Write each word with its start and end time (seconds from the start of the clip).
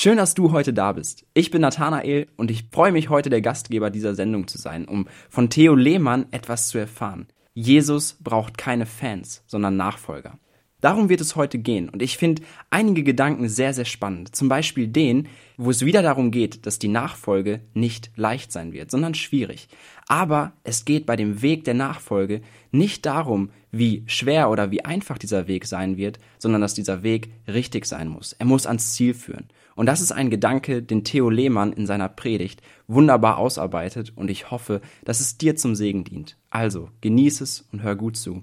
Schön, 0.00 0.16
dass 0.16 0.34
du 0.34 0.52
heute 0.52 0.72
da 0.72 0.92
bist. 0.92 1.26
Ich 1.34 1.50
bin 1.50 1.60
Nathanael 1.60 2.28
und 2.36 2.52
ich 2.52 2.66
freue 2.70 2.92
mich 2.92 3.08
heute 3.08 3.30
der 3.30 3.40
Gastgeber 3.40 3.90
dieser 3.90 4.14
Sendung 4.14 4.46
zu 4.46 4.56
sein, 4.56 4.84
um 4.84 5.08
von 5.28 5.50
Theo 5.50 5.74
Lehmann 5.74 6.26
etwas 6.30 6.68
zu 6.68 6.78
erfahren. 6.78 7.26
Jesus 7.52 8.16
braucht 8.20 8.56
keine 8.56 8.86
Fans, 8.86 9.42
sondern 9.48 9.76
Nachfolger. 9.76 10.38
Darum 10.80 11.08
wird 11.08 11.20
es 11.20 11.34
heute 11.34 11.58
gehen 11.58 11.88
und 11.88 12.00
ich 12.00 12.16
finde 12.16 12.42
einige 12.70 13.02
Gedanken 13.02 13.48
sehr, 13.48 13.74
sehr 13.74 13.86
spannend. 13.86 14.36
Zum 14.36 14.48
Beispiel 14.48 14.86
den, 14.86 15.26
wo 15.56 15.70
es 15.70 15.84
wieder 15.84 16.02
darum 16.02 16.30
geht, 16.30 16.64
dass 16.64 16.78
die 16.78 16.86
Nachfolge 16.86 17.62
nicht 17.74 18.12
leicht 18.14 18.52
sein 18.52 18.72
wird, 18.72 18.92
sondern 18.92 19.14
schwierig. 19.14 19.66
Aber 20.06 20.52
es 20.62 20.84
geht 20.84 21.06
bei 21.06 21.16
dem 21.16 21.42
Weg 21.42 21.64
der 21.64 21.74
Nachfolge 21.74 22.42
nicht 22.70 23.04
darum, 23.04 23.50
wie 23.72 24.04
schwer 24.06 24.48
oder 24.48 24.70
wie 24.70 24.84
einfach 24.84 25.18
dieser 25.18 25.48
Weg 25.48 25.66
sein 25.66 25.96
wird, 25.96 26.20
sondern 26.38 26.60
dass 26.60 26.74
dieser 26.74 27.02
Weg 27.02 27.32
richtig 27.48 27.84
sein 27.84 28.06
muss. 28.06 28.32
Er 28.34 28.46
muss 28.46 28.64
ans 28.64 28.94
Ziel 28.94 29.14
führen. 29.14 29.48
Und 29.78 29.86
das 29.86 30.00
ist 30.00 30.10
ein 30.10 30.28
Gedanke, 30.28 30.82
den 30.82 31.04
Theo 31.04 31.30
Lehmann 31.30 31.72
in 31.72 31.86
seiner 31.86 32.08
Predigt 32.08 32.62
wunderbar 32.88 33.38
ausarbeitet 33.38 34.12
und 34.16 34.28
ich 34.28 34.50
hoffe, 34.50 34.80
dass 35.04 35.20
es 35.20 35.38
dir 35.38 35.54
zum 35.54 35.76
Segen 35.76 36.02
dient. 36.02 36.36
Also, 36.50 36.88
genieß 37.00 37.40
es 37.42 37.60
und 37.70 37.84
hör 37.84 37.94
gut 37.94 38.16
zu. 38.16 38.42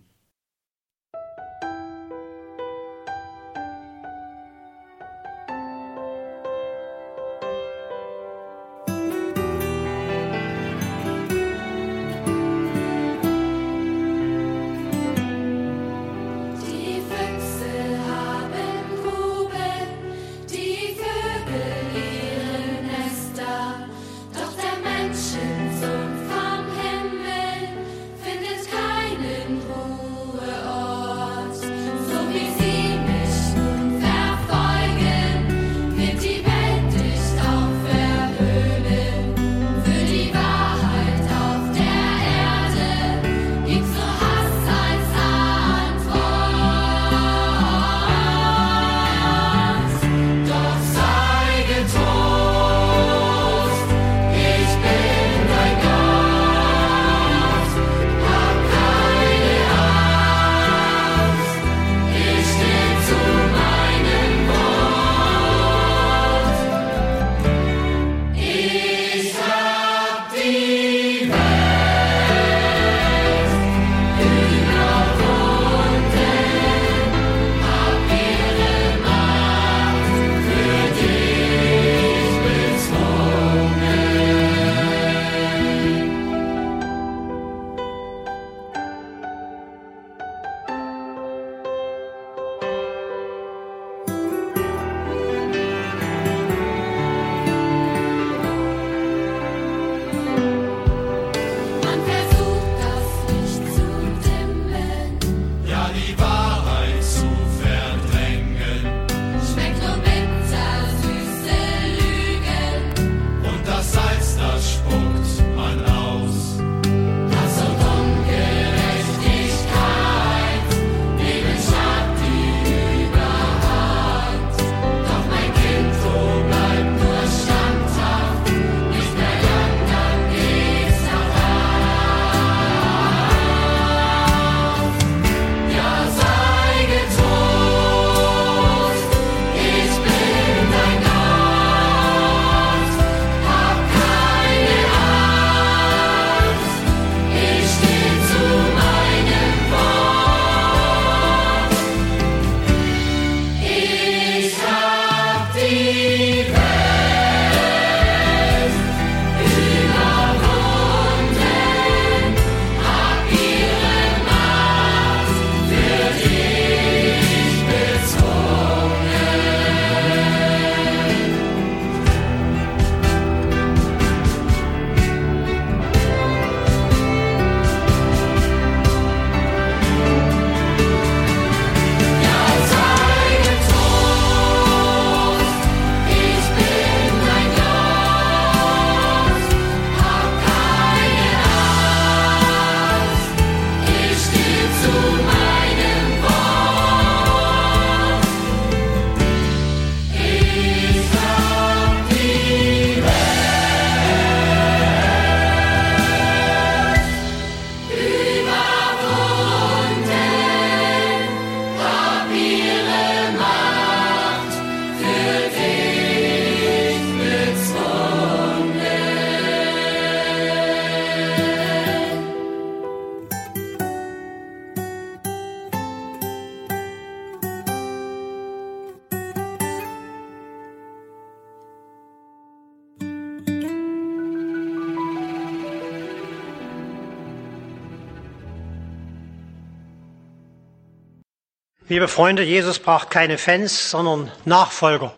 Liebe 241.88 242.08
Freunde, 242.08 242.42
Jesus 242.42 242.80
braucht 242.80 243.12
keine 243.12 243.38
Fans, 243.38 243.92
sondern 243.92 244.32
Nachfolger. 244.44 245.16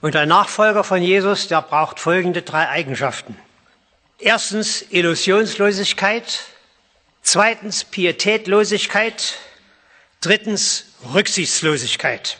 Und 0.00 0.16
ein 0.16 0.28
Nachfolger 0.28 0.82
von 0.82 1.02
Jesus, 1.02 1.46
der 1.46 1.60
braucht 1.60 2.00
folgende 2.00 2.40
drei 2.40 2.70
Eigenschaften. 2.70 3.36
Erstens 4.18 4.82
Illusionslosigkeit, 4.88 6.40
zweitens 7.20 7.84
Pietätlosigkeit, 7.84 9.34
drittens 10.22 10.86
Rücksichtslosigkeit. 11.12 12.38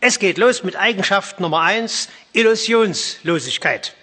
Es 0.00 0.18
geht 0.18 0.36
los 0.36 0.62
mit 0.62 0.76
Eigenschaft 0.76 1.40
Nummer 1.40 1.62
eins, 1.62 2.10
Illusionslosigkeit. 2.34 3.94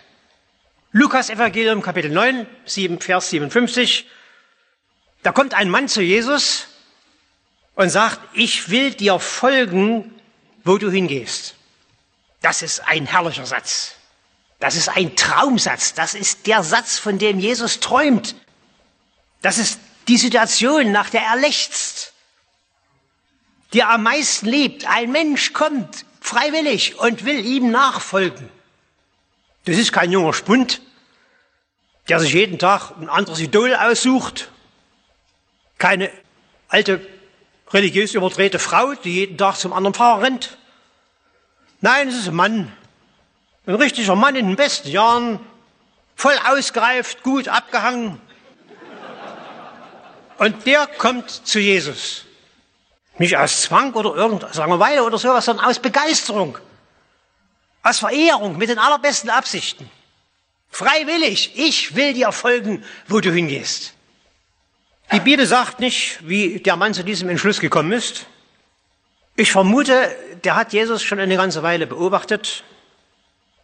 Lukas 0.91 1.29
Evangelium 1.29 1.83
Kapitel 1.83 2.09
9, 2.09 2.47
7, 2.65 2.99
Vers 2.99 3.29
57. 3.29 4.09
Da 5.21 5.31
kommt 5.31 5.53
ein 5.53 5.69
Mann 5.69 5.87
zu 5.87 6.01
Jesus 6.01 6.65
und 7.81 7.89
sagt, 7.89 8.19
ich 8.33 8.69
will 8.69 8.93
dir 8.93 9.19
folgen, 9.19 10.13
wo 10.63 10.77
du 10.77 10.91
hingehst. 10.91 11.55
Das 12.41 12.61
ist 12.61 12.79
ein 12.81 13.07
herrlicher 13.07 13.47
Satz. 13.47 13.95
Das 14.59 14.75
ist 14.75 14.87
ein 14.87 15.15
Traumsatz. 15.15 15.95
Das 15.95 16.13
ist 16.13 16.45
der 16.45 16.61
Satz, 16.61 16.99
von 16.99 17.17
dem 17.17 17.39
Jesus 17.39 17.79
träumt. 17.79 18.35
Das 19.41 19.57
ist 19.57 19.79
die 20.07 20.17
Situation, 20.17 20.91
nach 20.91 21.09
der 21.09 21.23
er 21.23 21.37
lechzt, 21.37 22.13
die 23.73 23.79
er 23.79 23.89
am 23.89 24.03
meisten 24.03 24.45
liebt. 24.45 24.85
Ein 24.87 25.11
Mensch 25.11 25.51
kommt 25.51 26.05
freiwillig 26.19 26.99
und 26.99 27.25
will 27.25 27.43
ihm 27.43 27.71
nachfolgen. 27.71 28.47
Das 29.65 29.77
ist 29.77 29.91
kein 29.91 30.11
junger 30.11 30.33
Spund, 30.33 30.81
der 32.09 32.19
sich 32.19 32.33
jeden 32.33 32.59
Tag 32.59 32.91
ein 33.01 33.09
anderes 33.09 33.39
Idol 33.39 33.73
aussucht. 33.73 34.51
Keine 35.79 36.11
alte 36.67 37.10
religiös 37.73 38.13
überdrehte 38.13 38.59
Frau, 38.59 38.93
die 38.93 39.13
jeden 39.13 39.37
Tag 39.37 39.55
zum 39.55 39.73
anderen 39.73 39.93
Pfarrer 39.93 40.23
rennt. 40.23 40.57
Nein, 41.79 42.09
es 42.09 42.15
ist 42.15 42.27
ein 42.27 42.35
Mann. 42.35 42.71
Ein 43.65 43.75
richtiger 43.75 44.15
Mann 44.15 44.35
in 44.35 44.47
den 44.47 44.55
besten 44.55 44.89
Jahren, 44.89 45.39
voll 46.15 46.37
ausgereift, 46.47 47.23
gut 47.23 47.47
abgehangen. 47.47 48.19
Und 50.37 50.65
der 50.65 50.87
kommt 50.87 51.29
zu 51.29 51.59
Jesus. 51.59 52.25
Nicht 53.17 53.37
aus 53.37 53.61
Zwang 53.61 53.93
oder 53.93 54.15
irgendwas, 54.15 54.55
Langeweile 54.55 55.03
oder 55.03 55.19
sowas, 55.19 55.45
sondern 55.45 55.65
aus 55.65 55.79
Begeisterung. 55.79 56.57
Aus 57.83 57.99
Verehrung, 57.99 58.57
mit 58.57 58.69
den 58.69 58.79
allerbesten 58.79 59.29
Absichten. 59.29 59.89
Freiwillig, 60.69 61.51
ich 61.55 61.95
will 61.95 62.13
dir 62.13 62.31
folgen, 62.31 62.83
wo 63.07 63.19
du 63.19 63.31
hingehst. 63.31 63.93
Die 65.13 65.19
Bibel 65.19 65.45
sagt 65.45 65.81
nicht, 65.81 66.19
wie 66.25 66.61
der 66.61 66.77
Mann 66.77 66.93
zu 66.93 67.03
diesem 67.03 67.27
Entschluss 67.27 67.59
gekommen 67.59 67.91
ist. 67.91 68.27
Ich 69.35 69.51
vermute, 69.51 70.15
der 70.45 70.55
hat 70.55 70.71
Jesus 70.71 71.03
schon 71.03 71.19
eine 71.19 71.35
ganze 71.35 71.63
Weile 71.63 71.85
beobachtet. 71.85 72.63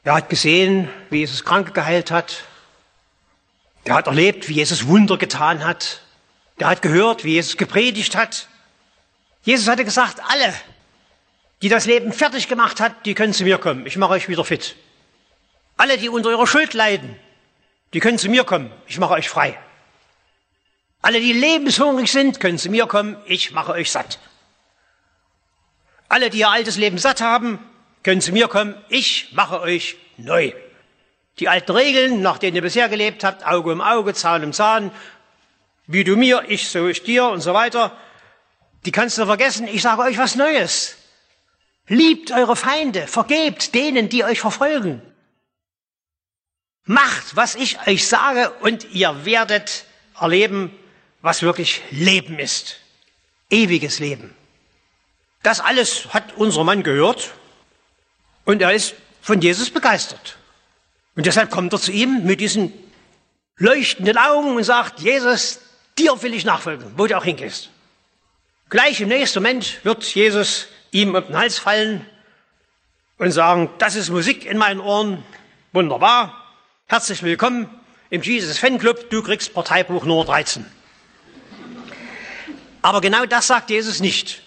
Er 0.03 0.15
hat 0.15 0.27
gesehen, 0.27 0.89
wie 1.09 1.19
Jesus 1.19 1.45
Kranke 1.45 1.71
geheilt 1.71 2.11
hat. 2.11 2.43
Er 3.85 3.95
hat 3.95 4.07
erlebt, 4.07 4.49
wie 4.49 4.55
Jesus 4.55 4.87
Wunder 4.87 5.17
getan 5.17 5.63
hat. 5.63 6.01
Er 6.57 6.67
hat 6.67 6.81
gehört, 6.81 7.23
wie 7.23 7.35
Jesus 7.35 7.55
gepredigt 7.55 8.17
hat. 8.17 8.49
Jesus 9.43 9.69
hatte 9.69 9.85
gesagt, 9.85 10.19
alle, 10.27 10.53
die 11.61 11.69
das 11.69 11.85
Leben 11.85 12.11
fertig 12.11 12.49
gemacht 12.49 12.81
hat, 12.81 13.05
die 13.05 13.13
können 13.13 13.31
zu 13.31 13.45
mir 13.45 13.57
kommen. 13.57 13.85
Ich 13.85 13.95
mache 13.95 14.11
euch 14.11 14.27
wieder 14.27 14.43
fit. 14.43 14.75
Alle, 15.77 15.97
die 15.97 16.09
unter 16.09 16.29
ihrer 16.29 16.47
Schuld 16.47 16.73
leiden, 16.73 17.15
die 17.93 18.01
können 18.01 18.17
zu 18.17 18.27
mir 18.27 18.43
kommen. 18.43 18.69
Ich 18.87 18.99
mache 18.99 19.13
euch 19.13 19.29
frei. 19.29 19.57
Alle, 21.01 21.19
die 21.19 21.33
lebenshungrig 21.33 22.11
sind, 22.11 22.39
können 22.39 22.57
zu 22.57 22.69
mir 22.69 22.87
kommen. 22.87 23.17
Ich 23.25 23.51
mache 23.51 23.73
euch 23.73 23.91
satt. 23.91 24.19
Alle, 26.09 26.29
die 26.29 26.39
ihr 26.39 26.49
altes 26.49 26.77
Leben 26.77 26.97
satt 26.97 27.21
haben, 27.21 27.59
können 28.03 28.21
zu 28.21 28.31
mir 28.31 28.47
kommen. 28.47 28.75
Ich 28.89 29.33
mache 29.33 29.61
euch 29.61 29.97
neu. 30.17 30.53
Die 31.39 31.49
alten 31.49 31.71
Regeln, 31.71 32.21
nach 32.21 32.39
denen 32.39 32.55
ihr 32.55 32.61
bisher 32.61 32.89
gelebt 32.89 33.23
habt, 33.23 33.45
Auge 33.45 33.71
um 33.71 33.81
Auge, 33.81 34.13
Zahn 34.13 34.43
um 34.43 34.53
Zahn, 34.53 34.91
wie 35.85 36.03
du 36.03 36.15
mir, 36.15 36.45
ich 36.47 36.69
so 36.69 36.87
ich 36.87 37.03
dir 37.03 37.27
und 37.27 37.41
so 37.41 37.53
weiter, 37.53 37.95
die 38.85 38.91
kannst 38.91 39.17
du 39.17 39.25
vergessen. 39.25 39.67
Ich 39.67 39.81
sage 39.81 40.01
euch 40.01 40.17
was 40.17 40.35
Neues. 40.35 40.97
Liebt 41.87 42.31
eure 42.31 42.55
Feinde, 42.55 43.07
vergebt 43.07 43.73
denen, 43.73 44.09
die 44.09 44.23
euch 44.23 44.41
verfolgen. 44.41 45.01
Macht, 46.83 47.35
was 47.35 47.55
ich 47.55 47.85
euch 47.87 48.07
sage, 48.07 48.51
und 48.61 48.91
ihr 48.91 49.25
werdet 49.25 49.85
erleben, 50.19 50.77
was 51.27 51.41
wirklich 51.41 51.81
Leben 51.91 52.39
ist. 52.39 52.77
Ewiges 53.49 53.99
Leben. 53.99 54.33
Das 55.43 55.59
alles 55.59 56.13
hat 56.13 56.37
unser 56.37 56.63
Mann 56.63 56.83
gehört 56.83 57.33
und 58.45 58.61
er 58.61 58.71
ist 58.71 58.95
von 59.21 59.41
Jesus 59.41 59.69
begeistert. 59.69 60.37
Und 61.17 61.25
deshalb 61.25 61.51
kommt 61.51 61.73
er 61.73 61.81
zu 61.81 61.91
ihm 61.91 62.23
mit 62.23 62.39
diesen 62.39 62.71
leuchtenden 63.57 64.17
Augen 64.17 64.55
und 64.55 64.63
sagt, 64.63 65.01
Jesus, 65.01 65.59
dir 65.99 66.21
will 66.21 66.33
ich 66.33 66.45
nachfolgen, 66.45 66.93
wo 66.95 67.07
du 67.07 67.17
auch 67.17 67.25
hingehst. 67.25 67.71
Gleich 68.69 69.01
im 69.01 69.09
nächsten 69.09 69.43
Moment 69.43 69.83
wird 69.83 70.05
Jesus 70.15 70.67
ihm 70.91 71.13
um 71.13 71.25
den 71.25 71.37
Hals 71.37 71.59
fallen 71.59 72.05
und 73.17 73.31
sagen, 73.31 73.69
das 73.79 73.95
ist 73.95 74.11
Musik 74.11 74.45
in 74.45 74.57
meinen 74.57 74.79
Ohren, 74.79 75.25
wunderbar, 75.73 76.41
herzlich 76.85 77.21
willkommen 77.21 77.69
im 78.09 78.21
Jesus 78.21 78.59
Fanclub, 78.59 79.09
du 79.09 79.21
kriegst 79.21 79.53
Parteibuch 79.53 80.05
Nummer 80.05 80.23
13. 80.23 80.76
Aber 82.87 83.01
genau 83.01 83.25
das 83.25 83.47
sagt 83.47 83.69
Jesus 83.69 83.99
nicht. 83.99 84.41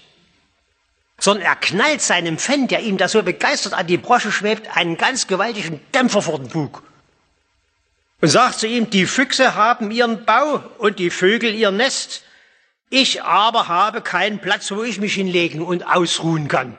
Sondern 1.19 1.45
er 1.45 1.57
knallt 1.57 2.01
seinem 2.01 2.39
Fan, 2.39 2.69
der 2.69 2.81
ihm 2.81 2.97
da 2.97 3.07
so 3.07 3.23
begeistert 3.23 3.75
an 3.75 3.87
die 3.87 3.99
Brosche 3.99 4.33
schwebt, 4.33 4.75
einen 4.75 4.97
ganz 4.97 5.27
gewaltigen 5.27 5.79
Dämpfer 5.93 6.23
vor 6.23 6.39
den 6.39 6.49
Bug. 6.49 6.83
Und 8.23 8.29
sagt 8.29 8.61
zu 8.61 8.67
ihm, 8.67 8.89
die 8.89 9.05
Füchse 9.05 9.57
haben 9.57 9.91
ihren 9.91 10.25
Bau 10.25 10.65
und 10.79 10.99
die 10.99 11.11
Vögel 11.11 11.55
ihr 11.55 11.71
Nest. 11.71 12.23
Ich 12.89 13.23
aber 13.23 13.69
habe 13.69 14.01
keinen 14.01 14.39
Platz, 14.39 14.71
wo 14.71 14.85
ich 14.85 14.99
mich 14.99 15.13
hinlegen 15.13 15.61
und 15.61 15.83
ausruhen 15.83 16.49
kann. 16.49 16.79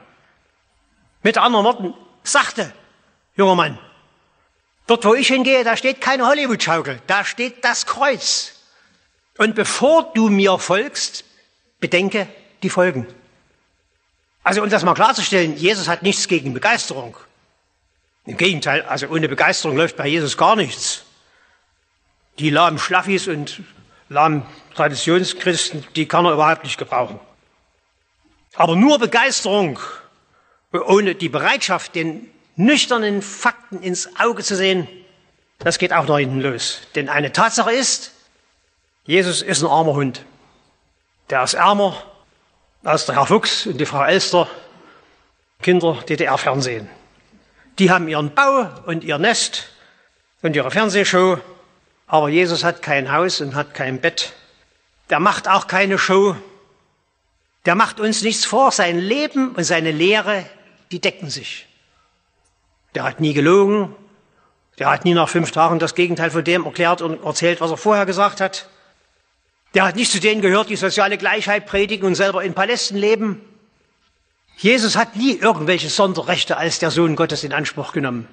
Mit 1.22 1.38
anderen 1.38 1.66
Worten, 1.66 1.94
sagte, 2.24 2.74
junger 3.36 3.54
Mann, 3.54 3.78
dort 4.88 5.06
wo 5.06 5.14
ich 5.14 5.28
hingehe, 5.28 5.64
da 5.64 5.78
steht 5.78 6.02
keine 6.02 6.26
Hollywood-Schaukel, 6.26 7.00
da 7.06 7.24
steht 7.24 7.64
das 7.64 7.86
Kreuz. 7.86 8.54
Und 9.38 9.54
bevor 9.54 10.12
du 10.16 10.30
mir 10.30 10.58
folgst, 10.58 11.24
bedenke 11.82 12.28
die 12.64 12.70
Folgen. 12.70 13.06
Also 14.44 14.64
um 14.64 14.70
das 14.70 14.84
mal 14.84 14.94
klarzustellen, 14.94 15.58
Jesus 15.58 15.88
hat 15.88 16.04
nichts 16.04 16.28
gegen 16.28 16.54
Begeisterung. 16.54 17.18
Im 18.26 18.38
Gegenteil, 18.38 18.84
also 18.84 19.08
ohne 19.08 19.28
Begeisterung 19.28 19.76
läuft 19.76 19.98
bei 19.98 20.08
Jesus 20.08 20.38
gar 20.38 20.56
nichts. 20.56 21.04
Die 22.40 22.50
lahmen 22.50 22.80
Schlaffis 22.80 23.28
und 23.28 23.62
lahmen 24.10 24.46
Traditionschristen, 24.76 25.86
die 25.96 26.08
kann 26.08 26.26
er 26.26 26.34
überhaupt 26.34 26.64
nicht 26.64 26.78
gebrauchen. 26.78 27.20
Aber 28.56 28.76
nur 28.76 29.00
Begeisterung 29.00 29.80
ohne 30.72 31.16
die 31.16 31.30
Bereitschaft, 31.30 31.96
den 31.96 32.30
nüchternen 32.56 33.22
Fakten 33.22 33.82
ins 33.82 34.10
Auge 34.20 34.44
zu 34.44 34.56
sehen, 34.56 34.88
das 35.60 35.78
geht 35.78 35.94
auch 35.94 36.08
nach 36.08 36.18
hinten 36.18 36.42
los. 36.42 36.82
Denn 36.96 37.10
eine 37.10 37.32
Tatsache 37.32 37.72
ist, 37.72 38.12
Jesus 39.06 39.42
ist 39.42 39.62
ein 39.62 39.68
armer 39.68 39.94
Hund. 39.94 40.26
Der 41.32 41.44
ist 41.44 41.54
ärmer 41.54 41.96
als 42.84 43.06
der 43.06 43.16
Herr 43.16 43.26
Fuchs 43.26 43.66
und 43.66 43.78
die 43.78 43.86
Frau 43.86 44.04
Elster, 44.04 44.50
Kinder 45.62 45.98
DDR-Fernsehen. 46.10 46.90
Die 47.80 47.90
haben 47.90 48.10
ihren 48.10 48.36
Bau 48.36 48.68
und 48.86 49.06
ihr 49.06 49.18
Nest 49.18 49.70
und 50.42 50.58
ihre 50.58 50.72
Fernsehshow, 50.72 51.38
aber 52.06 52.28
Jesus 52.28 52.66
hat 52.66 52.82
kein 52.82 53.14
Haus 53.14 53.40
und 53.40 53.56
hat 53.56 53.74
kein 53.74 54.02
Bett. 54.02 54.34
Der 55.10 55.22
macht 55.22 55.48
auch 55.48 55.68
keine 55.68 55.98
Show. 55.98 56.36
Der 57.66 57.76
macht 57.76 58.02
uns 58.02 58.24
nichts 58.24 58.44
vor. 58.44 58.74
Sein 58.74 59.00
Leben 59.00 59.56
und 59.56 59.64
seine 59.64 59.92
Lehre, 59.92 60.46
die 60.92 61.00
decken 61.00 61.30
sich. 61.30 61.66
Der 62.94 63.04
hat 63.04 63.22
nie 63.22 63.34
gelogen. 63.34 63.96
Der 64.80 64.90
hat 64.90 65.06
nie 65.06 65.14
nach 65.14 65.30
fünf 65.30 65.52
Tagen 65.52 65.80
das 65.80 65.96
Gegenteil 65.96 66.32
von 66.32 66.44
dem 66.44 66.66
erklärt 66.66 67.02
und 67.02 67.24
erzählt, 67.24 67.62
was 67.62 67.72
er 67.72 67.78
vorher 67.78 68.06
gesagt 68.06 68.42
hat. 68.42 68.68
Der 69.74 69.86
hat 69.86 69.96
nicht 69.96 70.12
zu 70.12 70.20
denen 70.20 70.42
gehört, 70.42 70.70
die 70.70 70.76
soziale 70.76 71.18
Gleichheit 71.18 71.66
predigen 71.66 72.06
und 72.06 72.16
selber 72.16 72.44
in 72.44 72.54
Palästen 72.54 72.98
leben. 72.98 73.42
Jesus 74.58 74.96
hat 74.96 75.16
nie 75.16 75.34
irgendwelche 75.34 75.90
Sonderrechte 75.90 76.58
als 76.58 76.80
der 76.80 76.92
Sohn 76.92 77.16
Gottes 77.16 77.44
in 77.44 77.54
Anspruch 77.54 77.94
genommen 77.94 78.28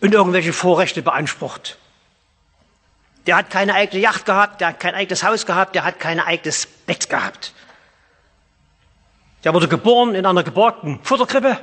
und 0.00 0.14
irgendwelche 0.14 0.52
Vorrechte 0.52 1.02
beansprucht. 1.02 1.78
Der 3.26 3.36
hat 3.36 3.50
keine 3.50 3.74
eigene 3.74 4.02
Yacht 4.02 4.26
gehabt, 4.26 4.60
der 4.60 4.68
hat 4.68 4.80
kein 4.80 4.94
eigenes 4.94 5.24
Haus 5.24 5.46
gehabt, 5.46 5.74
der 5.74 5.84
hat 5.84 5.98
kein 5.98 6.20
eigenes 6.20 6.66
Bett 6.66 7.08
gehabt. 7.08 7.52
Der 9.44 9.52
wurde 9.52 9.68
geboren 9.68 10.14
in 10.14 10.26
einer 10.26 10.42
geborgten 10.42 11.00
Futterkrippe. 11.02 11.58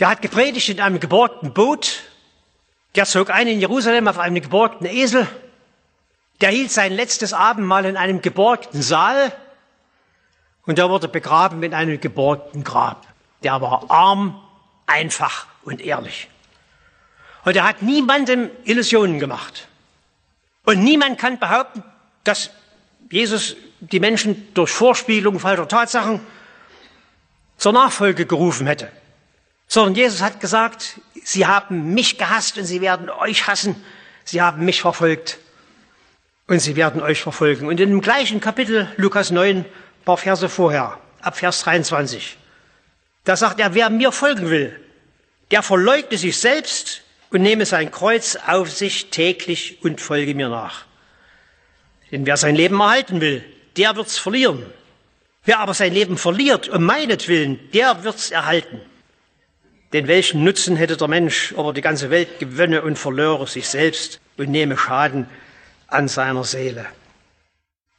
Der 0.00 0.08
hat 0.08 0.22
gepredigt 0.22 0.68
in 0.68 0.80
einem 0.80 1.00
geborgten 1.00 1.52
Boot. 1.52 2.02
Der 2.94 3.06
zog 3.06 3.30
ein 3.30 3.48
in 3.48 3.60
Jerusalem 3.60 4.08
auf 4.08 4.18
einem 4.18 4.40
geborgten 4.40 4.86
Esel. 4.86 5.26
Der 6.40 6.50
hielt 6.50 6.70
sein 6.70 6.92
letztes 6.92 7.32
Abendmahl 7.32 7.84
in 7.84 7.96
einem 7.96 8.20
geborgten 8.20 8.82
Saal. 8.82 9.32
Und 10.66 10.78
er 10.78 10.90
wurde 10.90 11.08
begraben 11.08 11.62
in 11.62 11.74
einem 11.74 12.00
geborgten 12.00 12.64
Grab. 12.64 13.06
Der 13.42 13.60
war 13.60 13.90
arm, 13.90 14.40
einfach 14.86 15.46
und 15.62 15.80
ehrlich. 15.80 16.28
Und 17.44 17.56
er 17.56 17.64
hat 17.64 17.82
niemandem 17.82 18.50
Illusionen 18.64 19.18
gemacht. 19.18 19.68
Und 20.64 20.82
niemand 20.82 21.18
kann 21.18 21.38
behaupten, 21.38 21.82
dass 22.24 22.50
Jesus 23.10 23.56
die 23.80 24.00
Menschen 24.00 24.52
durch 24.54 24.70
Vorspiegelung 24.70 25.38
falscher 25.38 25.68
Tatsachen 25.68 26.20
zur 27.58 27.72
Nachfolge 27.72 28.24
gerufen 28.24 28.66
hätte. 28.66 28.90
Sondern 29.68 29.94
Jesus 29.94 30.22
hat 30.22 30.40
gesagt, 30.40 31.00
sie 31.22 31.46
haben 31.46 31.92
mich 31.92 32.18
gehasst 32.18 32.56
und 32.58 32.64
sie 32.64 32.80
werden 32.80 33.10
euch 33.10 33.46
hassen. 33.46 33.76
Sie 34.24 34.40
haben 34.40 34.64
mich 34.64 34.80
verfolgt 34.80 35.38
und 36.46 36.58
sie 36.58 36.76
werden 36.76 37.02
euch 37.02 37.22
verfolgen. 37.22 37.66
Und 37.66 37.80
in 37.80 37.90
dem 37.90 38.00
gleichen 38.00 38.40
Kapitel, 38.40 38.88
Lukas 38.96 39.30
9, 39.30 39.64
paar 40.04 40.16
Verse 40.16 40.48
vorher, 40.48 40.98
ab 41.20 41.36
Vers 41.36 41.62
23, 41.62 42.36
da 43.24 43.36
sagt 43.36 43.60
er, 43.60 43.74
wer 43.74 43.88
mir 43.90 44.12
folgen 44.12 44.50
will, 44.50 44.78
der 45.50 45.62
verleugne 45.62 46.18
sich 46.18 46.36
selbst 46.36 47.02
und 47.30 47.42
nehme 47.42 47.64
sein 47.64 47.90
Kreuz 47.90 48.36
auf 48.46 48.70
sich 48.70 49.10
täglich 49.10 49.78
und 49.82 50.00
folge 50.00 50.34
mir 50.34 50.48
nach. 50.48 50.84
Denn 52.10 52.26
wer 52.26 52.36
sein 52.36 52.54
Leben 52.54 52.80
erhalten 52.80 53.20
will, 53.20 53.44
der 53.76 53.96
wird's 53.96 54.18
verlieren. 54.18 54.64
Wer 55.44 55.60
aber 55.60 55.74
sein 55.74 55.92
Leben 55.92 56.16
verliert 56.16 56.68
um 56.68 56.84
meinetwillen, 56.84 57.58
der 57.72 58.04
wird's 58.04 58.30
erhalten. 58.30 58.80
Denn 59.92 60.06
welchen 60.06 60.44
Nutzen 60.44 60.76
hätte 60.76 60.96
der 60.96 61.08
Mensch, 61.08 61.54
ob 61.56 61.66
er 61.66 61.72
die 61.72 61.80
ganze 61.80 62.10
Welt 62.10 62.38
gewönne 62.38 62.82
und 62.82 62.98
verlöre 62.98 63.46
sich 63.46 63.68
selbst 63.68 64.20
und 64.36 64.50
nehme 64.50 64.76
Schaden 64.76 65.26
an 65.94 66.08
seiner 66.08 66.44
Seele? 66.44 66.86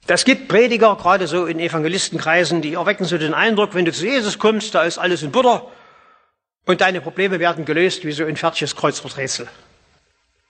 Das 0.08 0.24
gibt 0.24 0.48
Prediger, 0.48 0.96
gerade 0.96 1.28
so 1.28 1.46
in 1.48 1.60
Evangelistenkreisen, 1.60 2.62
die 2.62 2.74
erwecken 2.74 3.06
so 3.06 3.18
den 3.18 3.34
Eindruck, 3.34 3.74
wenn 3.74 3.86
du 3.86 3.92
zu 3.92 4.06
Jesus 4.06 4.38
kommst, 4.38 4.75
da 4.75 4.84
ist 4.84 5.00
alles 5.00 5.24
in 5.24 5.32
Butter 5.32 5.68
und 6.66 6.82
deine 6.82 7.02
Probleme 7.02 7.40
werden 7.40 7.66
gelöst 7.66 8.06
wie 8.06 8.12
so 8.12 8.24
ein 8.24 8.38
fertiges 8.38 8.75
Kreuzworträtsel. 8.75 9.48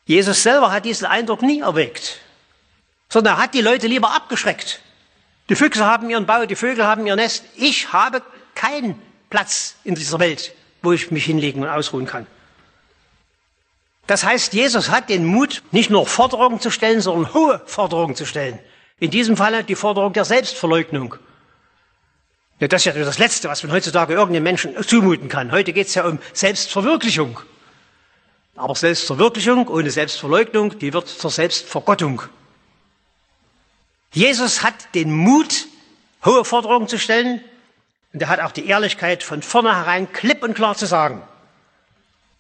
Jesus 0.05 0.43
selber 0.43 0.71
hat 0.71 0.85
diesen 0.85 1.07
Eindruck 1.07 1.41
nie 1.41 1.61
erweckt, 1.61 2.19
sondern 3.09 3.35
er 3.35 3.43
hat 3.43 3.53
die 3.53 3.61
Leute 3.61 3.87
lieber 3.87 4.13
abgeschreckt. 4.13 4.81
Die 5.49 5.55
Füchse 5.55 5.85
haben 5.85 6.09
ihren 6.09 6.25
Bau, 6.25 6.45
die 6.45 6.55
Vögel 6.55 6.85
haben 6.85 7.07
ihr 7.07 7.15
Nest. 7.15 7.45
Ich 7.55 7.93
habe 7.93 8.21
keinen 8.55 9.01
Platz 9.29 9.75
in 9.83 9.95
dieser 9.95 10.19
Welt, 10.19 10.53
wo 10.81 10.91
ich 10.91 11.11
mich 11.11 11.25
hinlegen 11.25 11.63
und 11.63 11.69
ausruhen 11.69 12.05
kann. 12.05 12.27
Das 14.07 14.23
heißt, 14.23 14.53
Jesus 14.53 14.89
hat 14.89 15.09
den 15.09 15.25
Mut, 15.25 15.63
nicht 15.71 15.89
nur 15.89 16.05
Forderungen 16.05 16.59
zu 16.59 16.69
stellen, 16.69 17.01
sondern 17.01 17.33
hohe 17.33 17.61
Forderungen 17.65 18.15
zu 18.15 18.25
stellen. 18.25 18.59
In 18.99 19.11
diesem 19.11 19.35
Falle 19.35 19.63
die 19.63 19.75
Forderung 19.75 20.13
der 20.13 20.25
Selbstverleugnung. 20.25 21.15
Ja, 22.59 22.67
das 22.67 22.85
ist 22.85 22.95
ja 22.95 23.03
das 23.03 23.17
Letzte, 23.17 23.49
was 23.49 23.63
man 23.63 23.71
heutzutage 23.73 24.13
irgendeinem 24.13 24.43
Menschen 24.43 24.83
zumuten 24.83 25.27
kann. 25.27 25.51
Heute 25.51 25.73
geht 25.73 25.87
es 25.87 25.95
ja 25.95 26.05
um 26.05 26.19
Selbstverwirklichung. 26.33 27.39
Aber 28.55 28.75
Selbstverwirklichung 28.75 29.67
ohne 29.67 29.91
Selbstverleugnung, 29.91 30.79
die 30.79 30.93
wird 30.93 31.09
zur 31.09 31.31
Selbstvergottung. 31.31 32.21
Jesus 34.13 34.63
hat 34.63 34.95
den 34.95 35.11
Mut, 35.11 35.67
hohe 36.23 36.45
Forderungen 36.45 36.87
zu 36.87 36.97
stellen, 36.97 37.41
und 38.13 38.21
er 38.21 38.29
hat 38.29 38.39
auch 38.39 38.53
die 38.53 38.65
Ehrlichkeit, 38.65 39.23
von 39.23 39.41
vornherein 39.41 40.13
klipp 40.13 40.41
und 40.41 40.53
klar 40.53 40.77
zu 40.77 40.85
sagen, 40.85 41.21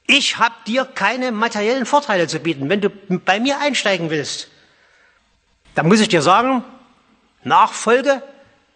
ich 0.07 0.37
habe 0.37 0.55
dir 0.67 0.85
keine 0.85 1.31
materiellen 1.31 1.85
Vorteile 1.85 2.27
zu 2.27 2.39
bieten. 2.39 2.69
Wenn 2.69 2.81
du 2.81 2.89
bei 2.89 3.39
mir 3.39 3.59
einsteigen 3.59 4.09
willst, 4.09 4.49
dann 5.73 5.87
muss 5.87 5.99
ich 5.99 6.07
dir 6.07 6.21
sagen, 6.21 6.63
Nachfolge 7.43 8.21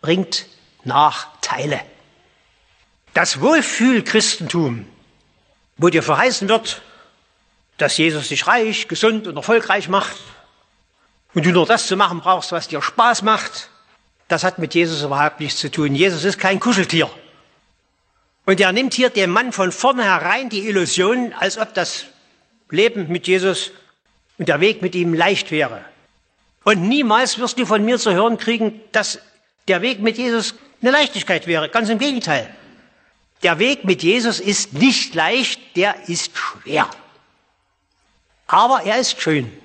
bringt 0.02 0.46
Nachteile. 0.84 1.82
Das 3.14 3.42
Wohlfühlchristentum, 3.42 4.88
wo 5.78 5.90
dir 5.90 6.04
verheißen 6.04 6.48
wird, 6.48 6.82
dass 7.78 7.98
Jesus 7.98 8.30
dich 8.30 8.48
reich, 8.48 8.88
gesund 8.88 9.28
und 9.28 9.38
erfolgreich 9.38 9.88
macht 9.88 10.18
und 11.34 11.46
du 11.46 11.52
nur 11.52 11.66
das 11.66 11.88
zu 11.88 11.96
machen 11.96 12.20
brauchst, 12.20 12.52
was 12.52 12.68
dir 12.68 12.82
Spaß 12.82 13.22
macht, 13.22 13.70
das 14.28 14.44
hat 14.44 14.60
mit 14.60 14.76
Jesus 14.76 15.02
überhaupt 15.02 15.40
nichts 15.40 15.60
zu 15.60 15.72
tun. 15.72 15.96
Jesus 15.96 16.24
ist 16.24 16.38
kein 16.38 16.60
Kuscheltier. 16.60 17.10
Und 18.50 18.60
er 18.60 18.72
nimmt 18.72 18.96
hier 18.96 19.12
dem 19.12 19.30
Mann 19.30 19.54
von 19.54 19.72
vornherein 19.72 20.50
die 20.50 20.68
Illusion, 20.68 21.34
als 21.34 21.60
ob 21.60 21.76
das 21.76 22.06
Leben 22.72 23.08
mit 23.08 23.28
Jesus 23.28 23.70
und 24.40 24.50
der 24.50 24.60
Weg 24.60 24.82
mit 24.82 24.96
ihm 24.96 25.14
leicht 25.14 25.52
wäre. 25.52 25.86
Und 26.64 26.82
niemals 26.82 27.38
wirst 27.38 27.60
du 27.60 27.68
von 27.68 27.86
mir 27.86 28.00
zu 28.00 28.12
hören 28.12 28.40
kriegen, 28.40 28.82
dass 28.92 29.20
der 29.68 29.84
Weg 29.84 30.00
mit 30.00 30.18
Jesus 30.18 30.56
eine 30.82 30.90
Leichtigkeit 30.90 31.46
wäre. 31.46 31.70
Ganz 31.70 31.90
im 31.90 32.00
Gegenteil. 32.00 32.50
Der 33.44 33.60
Weg 33.60 33.86
mit 33.86 34.02
Jesus 34.02 34.40
ist 34.40 34.74
nicht 34.74 35.14
leicht, 35.14 35.62
der 35.76 36.10
ist 36.10 36.36
schwer. 36.36 36.90
Aber 38.48 38.82
er 38.82 38.98
ist 38.98 39.22
schön. 39.22 39.56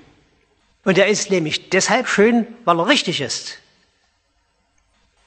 Und 0.83 0.99
er 0.99 1.07
ist 1.07 1.31
nämlich 1.31 1.71
deshalb 1.71 2.07
schön, 2.07 2.45
weil 2.65 2.77
er 2.77 2.85
richtig 2.85 3.19
ist. 3.19 3.57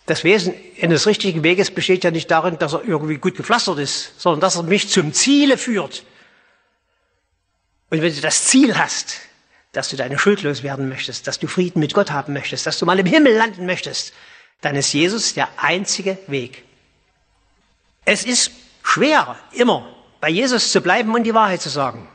Das 0.08 0.24
Wesen 0.24 0.54
eines 0.80 1.06
richtigen 1.06 1.42
Weges 1.42 1.70
besteht 1.70 2.02
ja 2.02 2.10
nicht 2.10 2.30
darin, 2.30 2.58
dass 2.58 2.72
er 2.72 2.82
irgendwie 2.82 3.18
gut 3.18 3.36
gepflastert 3.36 3.78
ist, 3.78 4.18
sondern 4.18 4.40
dass 4.40 4.56
er 4.56 4.62
mich 4.62 4.88
zum 4.88 5.12
Ziele 5.12 5.58
führt. 5.58 6.02
Und 7.90 8.00
wenn 8.00 8.14
du 8.14 8.20
das 8.22 8.46
Ziel 8.46 8.78
hast, 8.78 9.20
dass 9.72 9.90
du 9.90 9.96
deine 9.96 10.18
Schuld 10.18 10.42
loswerden 10.42 10.88
möchtest, 10.88 11.26
dass 11.26 11.38
du 11.38 11.46
Frieden 11.46 11.80
mit 11.80 11.92
Gott 11.92 12.10
haben 12.10 12.32
möchtest, 12.32 12.66
dass 12.66 12.78
du 12.78 12.86
mal 12.86 12.98
im 12.98 13.04
Himmel 13.04 13.36
landen 13.36 13.66
möchtest, 13.66 14.14
dann 14.62 14.76
ist 14.76 14.94
Jesus 14.94 15.34
der 15.34 15.46
einzige 15.58 16.16
Weg. 16.26 16.64
Es 18.06 18.24
ist 18.24 18.50
schwer, 18.82 19.36
immer 19.52 19.94
bei 20.22 20.30
Jesus 20.30 20.72
zu 20.72 20.80
bleiben 20.80 21.14
und 21.14 21.24
die 21.24 21.34
Wahrheit 21.34 21.60
zu 21.60 21.68
sagen. 21.68 22.08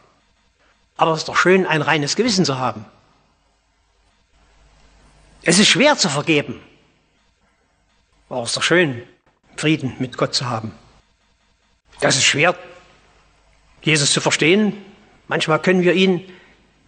Aber 0.98 1.12
es 1.12 1.20
ist 1.20 1.28
doch 1.30 1.38
schön, 1.38 1.68
ein 1.68 1.84
reines 1.84 2.16
Gewissen 2.16 2.44
zu 2.44 2.58
haben. 2.58 2.88
Es 5.44 5.60
ist 5.60 5.68
schwer 5.68 5.96
zu 5.96 6.10
vergeben. 6.10 6.60
Aber 8.34 8.42
es 8.42 8.50
ist 8.50 8.58
doch 8.58 8.64
schön, 8.64 9.04
Frieden 9.58 9.94
mit 10.00 10.18
Gott 10.18 10.34
zu 10.34 10.50
haben. 10.50 10.72
Das 12.00 12.16
ist 12.16 12.24
schwer, 12.24 12.56
Jesus 13.84 14.12
zu 14.12 14.22
verstehen. 14.22 14.76
Manchmal 15.28 15.60
können 15.60 15.84
wir 15.84 15.94
ihn 15.94 16.28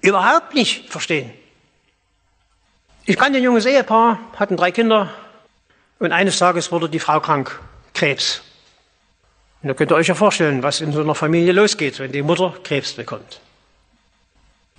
überhaupt 0.01 0.55
nicht 0.55 0.89
verstehen. 0.89 1.31
Ich 3.05 3.15
kannte 3.15 3.37
ein 3.37 3.43
junges 3.43 3.67
Ehepaar, 3.67 4.17
hatten 4.37 4.57
drei 4.57 4.71
Kinder 4.71 5.13
und 5.99 6.11
eines 6.11 6.39
Tages 6.39 6.71
wurde 6.71 6.89
die 6.89 6.99
Frau 6.99 7.19
krank, 7.19 7.59
Krebs. 7.93 8.41
Und 9.61 9.67
da 9.67 9.75
könnt 9.75 9.91
ihr 9.91 9.97
euch 9.97 10.07
ja 10.07 10.15
vorstellen, 10.15 10.63
was 10.63 10.81
in 10.81 10.93
so 10.93 11.01
einer 11.01 11.13
Familie 11.13 11.53
losgeht, 11.53 11.99
wenn 11.99 12.11
die 12.11 12.23
Mutter 12.23 12.55
Krebs 12.63 12.93
bekommt. 12.93 13.39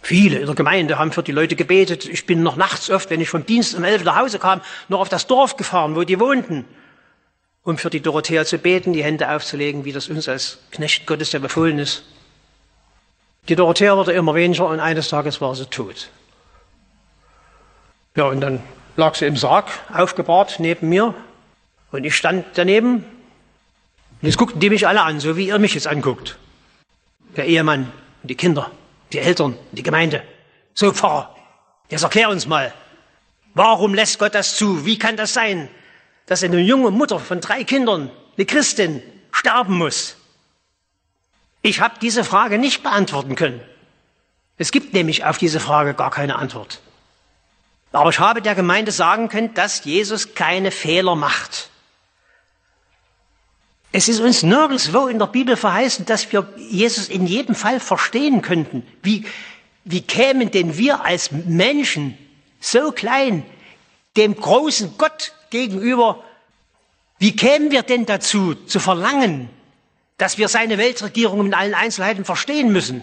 Viele 0.06 0.38
in 0.38 0.46
der 0.46 0.54
Gemeinde 0.54 1.00
haben 1.00 1.10
für 1.10 1.24
die 1.24 1.32
Leute 1.32 1.56
gebetet. 1.56 2.04
Ich 2.04 2.26
bin 2.26 2.44
noch 2.44 2.54
nachts 2.54 2.90
oft, 2.90 3.10
wenn 3.10 3.20
ich 3.20 3.28
vom 3.28 3.44
Dienst 3.44 3.74
um 3.74 3.82
elf 3.82 4.04
nach 4.04 4.14
Hause 4.14 4.38
kam, 4.38 4.60
noch 4.86 5.00
auf 5.00 5.08
das 5.08 5.26
Dorf 5.26 5.56
gefahren, 5.56 5.96
wo 5.96 6.04
die 6.04 6.20
wohnten, 6.20 6.64
um 7.64 7.76
für 7.76 7.90
die 7.90 7.98
Dorothea 7.98 8.44
zu 8.44 8.58
beten, 8.58 8.92
die 8.92 9.02
Hände 9.02 9.28
aufzulegen, 9.28 9.84
wie 9.84 9.90
das 9.90 10.06
uns 10.06 10.28
als 10.28 10.60
Knecht 10.70 11.08
Gottes 11.08 11.32
ja 11.32 11.40
befohlen 11.40 11.80
ist. 11.80 12.04
Die 13.48 13.56
Dorothea 13.56 13.96
wurde 13.96 14.12
immer 14.12 14.36
weniger 14.36 14.68
und 14.68 14.78
eines 14.78 15.08
Tages 15.08 15.40
war 15.40 15.56
sie 15.56 15.66
tot. 15.66 16.08
Ja, 18.14 18.26
und 18.26 18.40
dann 18.40 18.62
lag 18.94 19.16
sie 19.16 19.26
im 19.26 19.36
Sarg, 19.36 19.66
aufgebahrt 19.92 20.60
neben 20.60 20.88
mir. 20.88 21.14
Und 21.90 22.04
ich 22.06 22.14
stand 22.14 22.46
daneben. 22.54 22.98
Und 22.98 23.04
jetzt 24.20 24.38
guckten 24.38 24.60
die 24.60 24.70
mich 24.70 24.86
alle 24.86 25.02
an, 25.02 25.18
so 25.18 25.36
wie 25.36 25.48
ihr 25.48 25.58
mich 25.58 25.74
jetzt 25.74 25.88
anguckt. 25.88 26.38
Der 27.36 27.46
Ehemann 27.46 27.92
und 28.22 28.30
die 28.30 28.36
Kinder, 28.36 28.70
die 29.12 29.18
Eltern, 29.18 29.56
die 29.72 29.82
Gemeinde. 29.82 30.22
So, 30.74 30.92
Pfarrer, 30.92 31.34
jetzt 31.88 32.02
erklär 32.02 32.28
uns 32.28 32.46
mal. 32.46 32.72
Warum 33.54 33.94
lässt 33.94 34.18
Gott 34.18 34.34
das 34.34 34.56
zu? 34.56 34.84
Wie 34.84 34.98
kann 34.98 35.16
das 35.16 35.32
sein, 35.32 35.68
dass 36.26 36.42
eine 36.42 36.60
junge 36.60 36.90
Mutter 36.90 37.18
von 37.18 37.40
drei 37.40 37.64
Kindern, 37.64 38.10
eine 38.36 38.46
Christin, 38.46 39.02
sterben 39.32 39.78
muss? 39.78 40.16
Ich 41.62 41.80
habe 41.80 41.94
diese 42.00 42.22
Frage 42.22 42.58
nicht 42.58 42.82
beantworten 42.82 43.34
können. 43.34 43.60
Es 44.58 44.72
gibt 44.72 44.94
nämlich 44.94 45.24
auf 45.24 45.38
diese 45.38 45.60
Frage 45.60 45.94
gar 45.94 46.10
keine 46.10 46.36
Antwort. 46.36 46.80
Aber 47.92 48.10
ich 48.10 48.18
habe 48.18 48.42
der 48.42 48.54
Gemeinde 48.54 48.92
sagen 48.92 49.28
können, 49.28 49.54
dass 49.54 49.84
Jesus 49.84 50.34
keine 50.34 50.70
Fehler 50.70 51.16
macht. 51.16 51.70
Es 53.96 54.10
ist 54.10 54.20
uns 54.20 54.42
nirgendwo 54.42 55.06
in 55.06 55.18
der 55.18 55.26
Bibel 55.26 55.56
verheißen, 55.56 56.04
dass 56.04 56.30
wir 56.30 56.46
Jesus 56.58 57.08
in 57.08 57.26
jedem 57.26 57.54
Fall 57.54 57.80
verstehen 57.80 58.42
könnten. 58.42 58.86
Wie, 59.02 59.24
wie 59.84 60.02
kämen 60.02 60.50
denn 60.50 60.76
wir 60.76 61.02
als 61.02 61.30
Menschen 61.30 62.18
so 62.60 62.92
klein 62.92 63.42
dem 64.18 64.36
großen 64.36 64.98
Gott 64.98 65.32
gegenüber, 65.48 66.22
wie 67.18 67.34
kämen 67.36 67.70
wir 67.70 67.84
denn 67.84 68.04
dazu, 68.04 68.54
zu 68.66 68.80
verlangen, 68.80 69.48
dass 70.18 70.36
wir 70.36 70.48
seine 70.48 70.76
Weltregierung 70.76 71.46
in 71.46 71.54
allen 71.54 71.72
Einzelheiten 71.72 72.26
verstehen 72.26 72.70
müssen. 72.70 73.02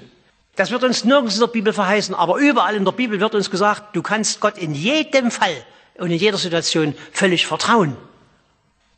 Das 0.55 0.69
wird 0.69 0.83
uns 0.83 1.05
nirgends 1.05 1.33
in 1.33 1.39
der 1.39 1.47
Bibel 1.47 1.73
verheißen, 1.73 2.13
aber 2.13 2.37
überall 2.37 2.75
in 2.75 2.85
der 2.85 2.91
Bibel 2.91 3.19
wird 3.19 3.33
uns 3.33 3.49
gesagt, 3.49 3.95
du 3.95 4.03
kannst 4.03 4.41
Gott 4.41 4.59
in 4.59 4.75
jedem 4.75 5.31
Fall 5.31 5.55
und 5.97 6.11
in 6.11 6.19
jeder 6.19 6.37
Situation 6.37 6.93
völlig 7.11 7.47
vertrauen. 7.47 7.97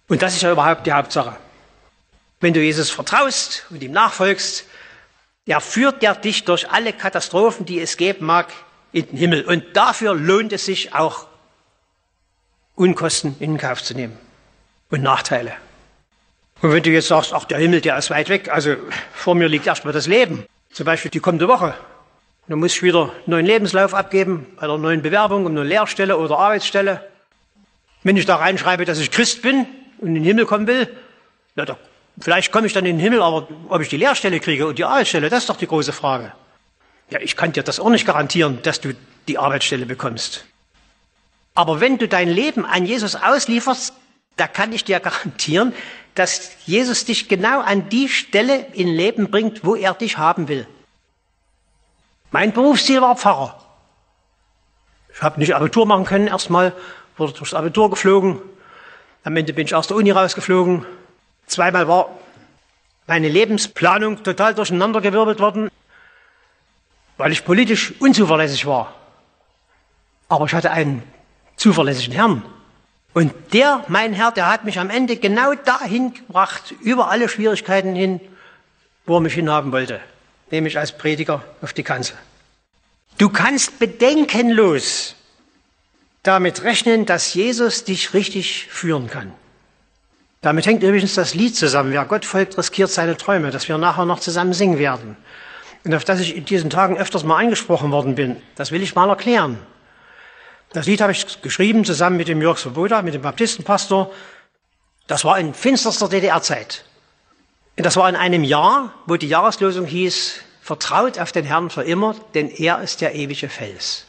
Und 0.10 0.22
das 0.22 0.36
ist 0.36 0.42
ja 0.42 0.52
überhaupt 0.52 0.86
die 0.86 0.92
Hauptsache. 0.92 1.38
Wenn 2.40 2.54
du 2.54 2.62
Jesus 2.62 2.90
vertraust 2.90 3.66
und 3.70 3.82
ihm 3.82 3.92
nachfolgst, 3.92 4.66
er 5.46 5.62
führt 5.62 6.04
er 6.04 6.16
dich 6.16 6.44
durch 6.44 6.70
alle 6.72 6.92
Katastrophen, 6.92 7.66
die 7.66 7.80
es 7.80 7.98
geben 7.98 8.26
mag, 8.26 8.52
in 8.92 9.08
den 9.08 9.18
Himmel. 9.18 9.46
Und 9.46 9.64
dafür 9.76 10.16
lohnt 10.16 10.54
es 10.54 10.66
sich 10.66 10.94
auch, 10.96 11.28
Unkosten 12.76 13.38
in 13.40 13.58
Kauf 13.58 13.82
zu 13.82 13.94
nehmen 13.94 14.18
und 14.90 15.02
Nachteile. 15.02 15.54
Und 16.62 16.72
wenn 16.72 16.84
du 16.84 16.90
jetzt 16.90 17.08
sagst, 17.08 17.34
ach, 17.34 17.46
der 17.46 17.58
Himmel, 17.58 17.82
der 17.82 17.98
ist 17.98 18.10
weit 18.10 18.28
weg, 18.28 18.50
also 18.50 18.76
vor 19.14 19.36
mir 19.36 19.48
liegt 19.48 19.68
erstmal 19.68 19.94
das 19.94 20.08
Leben, 20.08 20.46
zum 20.72 20.86
Beispiel 20.86 21.12
die 21.12 21.20
kommende 21.20 21.48
Woche, 21.48 21.74
dann 22.48 22.60
muss 22.60 22.74
ich 22.74 22.84
wieder 22.84 23.04
einen 23.04 23.12
neuen 23.28 23.46
Lebenslauf 23.46 23.94
abgeben, 23.94 24.46
bei 24.58 24.64
einer 24.64 24.78
neuen 24.78 25.02
Bewerbung 25.02 25.46
um 25.46 25.52
eine 25.52 25.64
Lehrstelle 25.64 26.18
oder 26.18 26.38
Arbeitsstelle. 26.38 27.08
Wenn 28.04 28.18
ich 28.18 28.26
da 28.26 28.36
reinschreibe, 28.36 28.86
dass 28.86 29.00
ich 29.00 29.10
Christ 29.10 29.42
bin 29.42 29.66
und 30.00 30.10
in 30.10 30.16
den 30.16 30.24
Himmel 30.24 30.46
kommen 30.46 30.68
will, 30.68 30.88
na, 31.56 31.66
da, 31.66 31.78
vielleicht 32.20 32.52
komme 32.52 32.68
ich 32.68 32.74
dann 32.74 32.86
in 32.86 32.98
den 32.98 33.04
Himmel, 33.04 33.22
aber 33.22 33.48
ob 33.70 33.82
ich 33.82 33.90
die 33.90 33.98
Lehrstelle 33.98 34.40
kriege 34.40 34.68
und 34.68 34.78
die 34.78 34.86
Arbeitsstelle, 34.86 35.30
das 35.30 35.44
ist 35.44 35.50
doch 35.50 35.58
die 35.58 35.68
große 35.68 35.94
Frage. 35.94 36.32
Ja, 37.10 37.20
ich 37.20 37.36
kann 37.36 37.52
dir 37.52 37.64
das 37.64 37.80
auch 37.80 37.90
nicht 37.90 38.06
garantieren, 38.06 38.60
dass 38.64 38.82
du 38.82 38.94
die 39.28 39.38
Arbeitsstelle 39.38 39.86
bekommst. 39.86 40.46
Aber 41.54 41.80
wenn 41.80 41.98
du 41.98 42.08
dein 42.08 42.30
Leben 42.30 42.66
an 42.66 42.86
Jesus 42.86 43.16
auslieferst, 43.16 43.94
da 44.36 44.48
kann 44.48 44.74
ich 44.74 44.84
dir 44.84 45.00
garantieren, 45.00 45.74
dass 46.16 46.52
Jesus 46.66 47.06
dich 47.06 47.30
genau 47.30 47.62
an 47.62 47.90
die 47.90 48.10
Stelle 48.10 48.68
in 48.74 48.88
Leben 48.88 49.30
bringt, 49.30 49.64
wo 49.64 49.76
er 49.76 49.94
dich 49.94 50.18
haben 50.18 50.48
will. 50.48 50.68
Mein 52.32 52.52
Berufsziel 52.52 53.02
war 53.02 53.16
Pfarrer. 53.16 53.62
Ich 55.14 55.22
habe 55.22 55.40
nicht 55.40 55.56
Abitur 55.56 55.86
machen 55.86 56.06
können 56.06 56.28
erstmal, 56.28 56.74
wurde 57.16 57.34
durchs 57.34 57.54
Abitur 57.54 57.90
geflogen. 57.90 58.42
Am 59.24 59.36
Ende 59.38 59.54
bin 59.54 59.66
ich 59.66 59.76
aus 59.76 59.88
der 59.88 59.96
Uni 59.96 60.12
rausgeflogen. 60.12 60.86
Zweimal 61.48 61.88
war 61.88 62.10
meine 63.08 63.30
Lebensplanung 63.30 64.24
total 64.24 64.56
durcheinandergewirbelt 64.56 65.40
worden, 65.40 65.70
weil 67.18 67.32
ich 67.32 67.46
politisch 67.46 67.94
unzuverlässig 68.00 68.66
war. 68.66 68.94
Aber 70.28 70.46
ich 70.46 70.54
hatte 70.54 70.72
einen 70.72 71.04
zuverlässigen 71.56 72.14
Herrn. 72.14 72.44
Und 73.14 73.34
der, 73.54 73.86
mein 73.88 74.14
Herr, 74.14 74.32
der 74.32 74.50
hat 74.50 74.66
mich 74.66 74.80
am 74.80 74.90
Ende 74.90 75.16
genau 75.18 75.54
dahin 75.54 76.14
gebracht, 76.14 76.74
über 76.82 77.10
alle 77.10 77.30
Schwierigkeiten 77.30 77.96
hin, 77.96 78.20
wo 79.06 79.18
er 79.18 79.22
mich 79.22 79.36
hinhaben 79.36 79.72
wollte, 79.72 80.02
nämlich 80.52 80.78
als 80.78 80.98
Prediger 80.98 81.44
auf 81.62 81.72
die 81.72 81.84
Kanzel. 81.84 82.18
Du 83.18 83.30
kannst 83.30 83.80
bedenkenlos 83.80 85.16
damit 86.24 86.64
rechnen, 86.64 87.06
dass 87.06 87.34
Jesus 87.34 87.86
dich 87.86 88.14
richtig 88.14 88.68
führen 88.68 89.08
kann. 89.08 89.32
Damit 90.42 90.66
hängt 90.66 90.84
übrigens 90.84 91.16
das 91.16 91.34
Lied 91.34 91.56
zusammen. 91.56 91.92
Wer 91.92 92.06
Gott 92.06 92.26
folgt, 92.26 92.58
riskiert 92.58 92.90
seine 92.90 93.18
Träume, 93.18 93.52
das 93.52 93.68
wir 93.68 93.78
nachher 93.78 94.06
noch 94.06 94.20
zusammen 94.20 94.54
singen 94.54 94.78
werden. 94.78 95.18
Und 95.84 95.94
auf 95.94 96.04
das 96.04 96.20
ich 96.20 96.36
in 96.36 96.46
diesen 96.46 96.70
Tagen 96.70 96.98
öfters 96.98 97.24
mal 97.24 97.38
angesprochen 97.38 97.92
worden 97.92 98.16
bin, 98.16 98.42
das 98.56 98.72
will 98.72 98.82
ich 98.82 98.96
mal 98.96 99.10
erklären. 99.10 99.60
Das 100.74 100.88
Lied 100.88 101.02
habe 101.02 101.12
ich 101.12 101.42
geschrieben 101.42 101.86
zusammen 101.86 102.18
mit 102.18 102.28
dem 102.28 102.42
Jörg 102.42 102.58
Svoboda, 102.58 103.02
mit 103.02 103.14
dem 103.14 103.22
Baptistenpastor. 103.22 104.12
Das 105.08 105.24
war 105.24 105.40
in 105.40 105.54
finsterster 105.54 106.10
DDR-Zeit. 106.10 106.84
Das 107.78 107.98
war 107.98 108.10
in 108.10 108.16
einem 108.16 108.44
Jahr, 108.44 108.94
wo 109.06 109.16
die 109.16 109.28
Jahreslosung 109.28 109.86
hieß, 109.86 110.42
vertraut 110.62 111.20
auf 111.20 111.32
den 111.32 111.46
Herrn 111.46 111.70
für 111.70 111.84
immer, 111.84 112.16
denn 112.34 112.50
er 112.50 112.82
ist 112.82 113.02
der 113.02 113.14
ewige 113.16 113.50
Fels. 113.50 114.06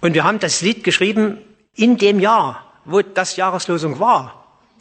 Und 0.00 0.14
wir 0.14 0.24
haben 0.24 0.38
das 0.38 0.60
Lied 0.60 0.84
geschrieben 0.84 1.38
in 1.74 1.96
dem 1.96 2.20
Jahr, 2.20 2.64
wo 2.84 3.02
das 3.02 3.36
Jahreslosung 3.36 3.98
war. 3.98 4.39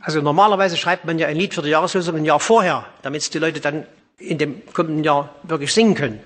Also 0.09 0.23
normalerweise 0.23 0.75
schreibt 0.75 1.05
man 1.05 1.19
ja 1.19 1.27
ein 1.27 1.35
Lied 1.35 1.53
für 1.53 1.61
die 1.61 1.69
Jahreslosung 1.69 2.15
ein 2.15 2.25
Jahr 2.25 2.39
vorher, 2.39 2.83
damit 3.03 3.21
es 3.21 3.29
die 3.29 3.37
Leute 3.37 3.59
dann 3.59 3.85
in 4.17 4.39
dem 4.39 4.65
kommenden 4.73 5.03
Jahr 5.03 5.35
wirklich 5.43 5.71
singen 5.71 5.93
können. 5.93 6.19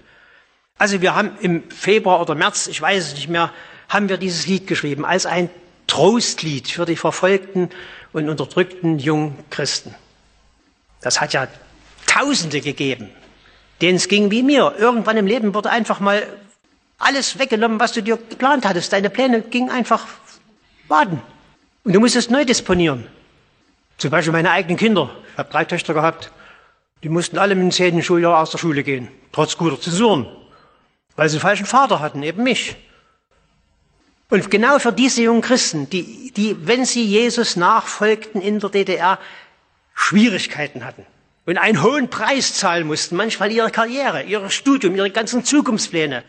Also 0.78 1.02
wir 1.02 1.16
haben 1.16 1.38
im 1.42 1.70
Februar 1.70 2.22
oder 2.22 2.34
März, 2.34 2.68
ich 2.68 2.82
weiß 2.82 3.08
es 3.08 3.16
nicht 3.16 3.28
mehr, 3.28 3.52
haben 3.90 4.08
wir 4.08 4.16
dieses 4.16 4.48
Lied 4.48 4.68
geschrieben 4.68 5.04
als 5.04 5.26
ein 5.26 5.50
Trostlied 5.88 6.70
für 6.70 6.86
die 6.86 6.96
verfolgten 6.96 7.72
und 8.14 8.30
unterdrückten 8.30 9.00
jungen 9.00 9.38
Christen. 9.50 9.94
Das 11.02 11.20
hat 11.20 11.34
ja 11.34 11.50
Tausende 12.08 12.62
gegeben, 12.62 13.10
denen 13.82 13.98
es 13.98 14.08
ging 14.08 14.32
wie 14.32 14.44
mir. 14.44 14.76
Irgendwann 14.78 15.18
im 15.18 15.28
Leben 15.28 15.54
wurde 15.54 15.70
einfach 15.72 16.00
mal 16.00 16.26
alles 17.00 17.38
weggenommen, 17.38 17.82
was 17.82 17.92
du 17.92 18.02
dir 18.02 18.16
geplant 18.16 18.66
hattest. 18.66 18.94
Deine 18.94 19.10
Pläne 19.10 19.42
gingen 19.42 19.70
einfach 19.70 20.08
baden. 20.88 21.22
Und 21.84 21.94
du 21.94 22.00
musstest 22.00 22.32
neu 22.32 22.46
disponieren. 22.46 23.08
Zum 24.04 24.12
Beispiel 24.12 24.34
meine 24.34 24.52
eigenen 24.52 24.76
Kinder. 24.76 25.10
Ich 25.32 25.38
habe 25.38 25.50
drei 25.50 25.64
Töchter 25.64 25.94
gehabt. 25.94 26.30
Die 27.04 27.08
mussten 27.08 27.38
alle 27.38 27.56
mit 27.56 27.64
dem 27.64 27.72
zehnten 27.72 28.04
Schuljahr 28.04 28.38
aus 28.38 28.52
der 28.52 28.58
Schule 28.58 28.84
gehen, 28.84 29.08
trotz 29.32 29.56
guter 29.56 29.80
Zensuren, 29.80 30.28
weil 31.16 31.30
sie 31.30 31.38
einen 31.38 31.42
falschen 31.42 31.66
Vater 31.66 32.02
hatten, 32.02 32.22
eben 32.22 32.44
mich. 32.44 32.76
Und 34.30 34.52
genau 34.52 34.78
für 34.80 34.92
diese 34.92 35.22
jungen 35.22 35.40
Christen, 35.40 35.90
die, 35.90 36.34
die, 36.36 36.68
wenn 36.68 36.84
sie 36.84 37.06
Jesus 37.06 37.56
nachfolgten 37.56 38.42
in 38.42 38.60
der 38.60 38.72
DDR, 38.72 39.20
Schwierigkeiten 39.94 40.84
hatten 40.84 41.06
und 41.46 41.58
einen 41.58 41.82
hohen 41.82 42.10
Preis 42.10 42.56
zahlen 42.56 42.86
mussten, 42.86 43.16
manchmal 43.16 43.54
ihre 43.54 43.72
Karriere, 43.72 44.24
ihr 44.24 44.50
Studium, 44.50 44.98
ihre 44.98 45.12
ganzen 45.12 45.46
Zukunftspläne, 45.46 46.26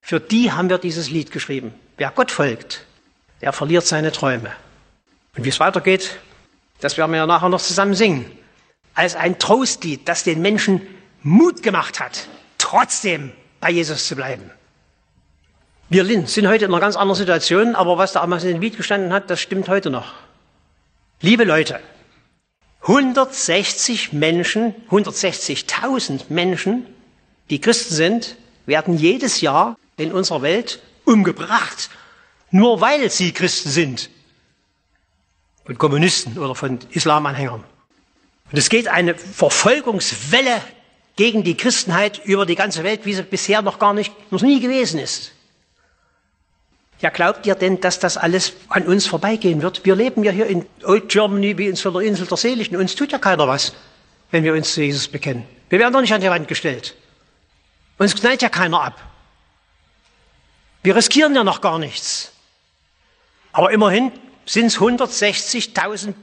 für 0.00 0.18
die 0.18 0.50
haben 0.50 0.70
wir 0.70 0.78
dieses 0.78 1.10
Lied 1.10 1.30
geschrieben. 1.30 1.74
Wer 1.98 2.10
Gott 2.10 2.30
folgt, 2.30 2.86
der 3.42 3.52
verliert 3.52 3.84
seine 3.84 4.12
Träume. 4.12 4.50
Und 5.36 5.44
wie 5.44 5.50
es 5.50 5.60
weitergeht, 5.60 6.18
das 6.80 6.96
werden 6.96 7.12
wir 7.12 7.18
ja 7.18 7.26
nachher 7.26 7.48
noch 7.48 7.60
zusammen 7.60 7.94
singen. 7.94 8.30
Als 8.94 9.16
ein 9.16 9.38
Trostlied, 9.38 10.08
das 10.08 10.24
den 10.24 10.40
Menschen 10.40 10.82
Mut 11.22 11.62
gemacht 11.62 12.00
hat, 12.00 12.28
trotzdem 12.58 13.32
bei 13.60 13.70
Jesus 13.70 14.06
zu 14.06 14.16
bleiben. 14.16 14.50
Wir 15.88 16.04
sind 16.26 16.48
heute 16.48 16.64
in 16.64 16.72
einer 16.72 16.80
ganz 16.80 16.96
anderen 16.96 17.16
Situation, 17.16 17.76
aber 17.76 17.96
was 17.96 18.12
da 18.12 18.20
damals 18.20 18.42
in 18.44 18.54
dem 18.54 18.60
Lied 18.60 18.76
gestanden 18.76 19.12
hat, 19.12 19.30
das 19.30 19.40
stimmt 19.40 19.68
heute 19.68 19.90
noch. 19.90 20.14
Liebe 21.20 21.44
Leute, 21.44 21.80
160 22.82 24.12
Menschen, 24.12 24.74
160.000 24.90 26.24
Menschen, 26.28 26.86
die 27.50 27.60
Christen 27.60 27.94
sind, 27.94 28.36
werden 28.66 28.98
jedes 28.98 29.40
Jahr 29.40 29.76
in 29.96 30.12
unserer 30.12 30.42
Welt 30.42 30.80
umgebracht, 31.04 31.90
nur 32.50 32.80
weil 32.80 33.10
sie 33.10 33.32
Christen 33.32 33.70
sind. 33.70 34.10
Von 35.66 35.78
Kommunisten 35.78 36.38
oder 36.38 36.54
von 36.54 36.78
Islamanhängern. 36.90 37.64
Und 38.52 38.58
es 38.58 38.68
geht 38.68 38.88
eine 38.88 39.16
Verfolgungswelle 39.16 40.62
gegen 41.16 41.42
die 41.42 41.56
Christenheit 41.56 42.24
über 42.24 42.46
die 42.46 42.54
ganze 42.54 42.84
Welt, 42.84 43.04
wie 43.04 43.14
sie 43.14 43.22
bisher 43.22 43.62
noch 43.62 43.78
gar 43.78 43.92
nicht, 43.92 44.12
noch 44.30 44.42
nie 44.42 44.60
gewesen 44.60 45.00
ist. 45.00 45.32
Ja, 47.00 47.10
glaubt 47.10 47.46
ihr 47.46 47.54
denn, 47.54 47.80
dass 47.80 47.98
das 47.98 48.16
alles 48.16 48.54
an 48.68 48.86
uns 48.86 49.06
vorbeigehen 49.06 49.60
wird? 49.60 49.84
Wir 49.84 49.96
leben 49.96 50.24
ja 50.24 50.32
hier 50.32 50.46
in 50.46 50.64
Old 50.84 51.08
Germany 51.08 51.58
wie 51.58 51.66
in 51.66 51.76
so 51.76 51.90
einer 51.90 52.00
Insel 52.00 52.26
der 52.26 52.36
Seligen. 52.36 52.76
Uns 52.76 52.94
tut 52.94 53.12
ja 53.12 53.18
keiner 53.18 53.46
was, 53.48 53.74
wenn 54.30 54.44
wir 54.44 54.54
uns 54.54 54.72
zu 54.72 54.82
Jesus 54.82 55.08
bekennen. 55.08 55.46
Wir 55.68 55.78
werden 55.78 55.92
doch 55.92 56.00
nicht 56.00 56.14
an 56.14 56.20
die 56.20 56.30
Wand 56.30 56.48
gestellt. 56.48 56.94
Uns 57.98 58.14
knallt 58.14 58.40
ja 58.40 58.48
keiner 58.48 58.82
ab. 58.82 59.02
Wir 60.82 60.94
riskieren 60.96 61.34
ja 61.34 61.44
noch 61.44 61.60
gar 61.60 61.78
nichts. 61.78 62.32
Aber 63.52 63.72
immerhin 63.72 64.12
sind 64.46 64.66
es 64.66 64.78
160.000 64.78 66.14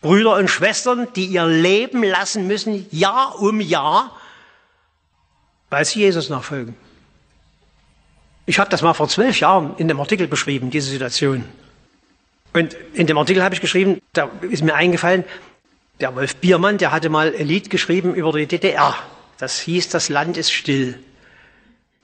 Brüder 0.00 0.36
und 0.36 0.48
Schwestern, 0.48 1.08
die 1.14 1.26
ihr 1.26 1.46
Leben 1.46 2.02
lassen 2.02 2.46
müssen, 2.46 2.86
Jahr 2.90 3.40
um 3.40 3.60
Jahr, 3.60 4.16
weil 5.70 5.84
sie 5.84 6.00
Jesus 6.00 6.28
nachfolgen. 6.28 6.76
Ich 8.46 8.58
habe 8.58 8.70
das 8.70 8.82
mal 8.82 8.94
vor 8.94 9.08
zwölf 9.08 9.40
Jahren 9.40 9.74
in 9.78 9.88
dem 9.88 9.98
Artikel 9.98 10.28
beschrieben, 10.28 10.70
diese 10.70 10.90
Situation. 10.90 11.44
Und 12.52 12.76
in 12.92 13.06
dem 13.06 13.18
Artikel 13.18 13.42
habe 13.42 13.54
ich 13.54 13.60
geschrieben, 13.60 14.00
da 14.12 14.30
ist 14.42 14.62
mir 14.62 14.74
eingefallen, 14.74 15.24
der 16.00 16.14
Wolf 16.14 16.36
Biermann, 16.36 16.78
der 16.78 16.92
hatte 16.92 17.08
mal 17.08 17.34
ein 17.34 17.46
Lied 17.46 17.70
geschrieben 17.70 18.14
über 18.14 18.32
die 18.32 18.46
DDR. 18.46 18.94
Das 19.38 19.58
hieß, 19.60 19.88
das 19.88 20.08
Land 20.08 20.36
ist 20.36 20.52
still. 20.52 20.98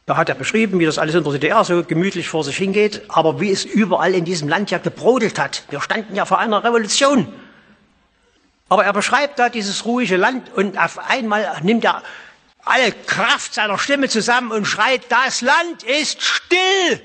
Da 0.06 0.16
hat 0.16 0.28
er 0.28 0.34
beschrieben, 0.34 0.80
wie 0.80 0.86
das 0.86 0.98
alles 0.98 1.14
in 1.14 1.22
der 1.22 1.32
DDR 1.34 1.64
so 1.64 1.84
gemütlich 1.84 2.28
vor 2.28 2.42
sich 2.42 2.56
hingeht, 2.56 3.02
aber 3.08 3.40
wie 3.40 3.50
es 3.50 3.64
überall 3.64 4.14
in 4.14 4.24
diesem 4.24 4.48
Land 4.48 4.70
ja 4.70 4.78
gebrodelt 4.78 5.38
hat. 5.38 5.64
Wir 5.70 5.80
standen 5.80 6.14
ja 6.16 6.24
vor 6.24 6.38
einer 6.38 6.64
Revolution. 6.64 7.32
Aber 8.68 8.84
er 8.84 8.92
beschreibt 8.92 9.38
da 9.38 9.48
dieses 9.48 9.84
ruhige 9.84 10.16
Land 10.16 10.52
und 10.54 10.78
auf 10.78 10.98
einmal 10.98 11.60
nimmt 11.62 11.84
er 11.84 12.02
alle 12.64 12.92
Kraft 12.92 13.54
seiner 13.54 13.78
Stimme 13.78 14.08
zusammen 14.08 14.52
und 14.52 14.64
schreit, 14.64 15.02
das 15.08 15.40
Land 15.40 15.82
ist 15.82 16.22
still. 16.22 17.00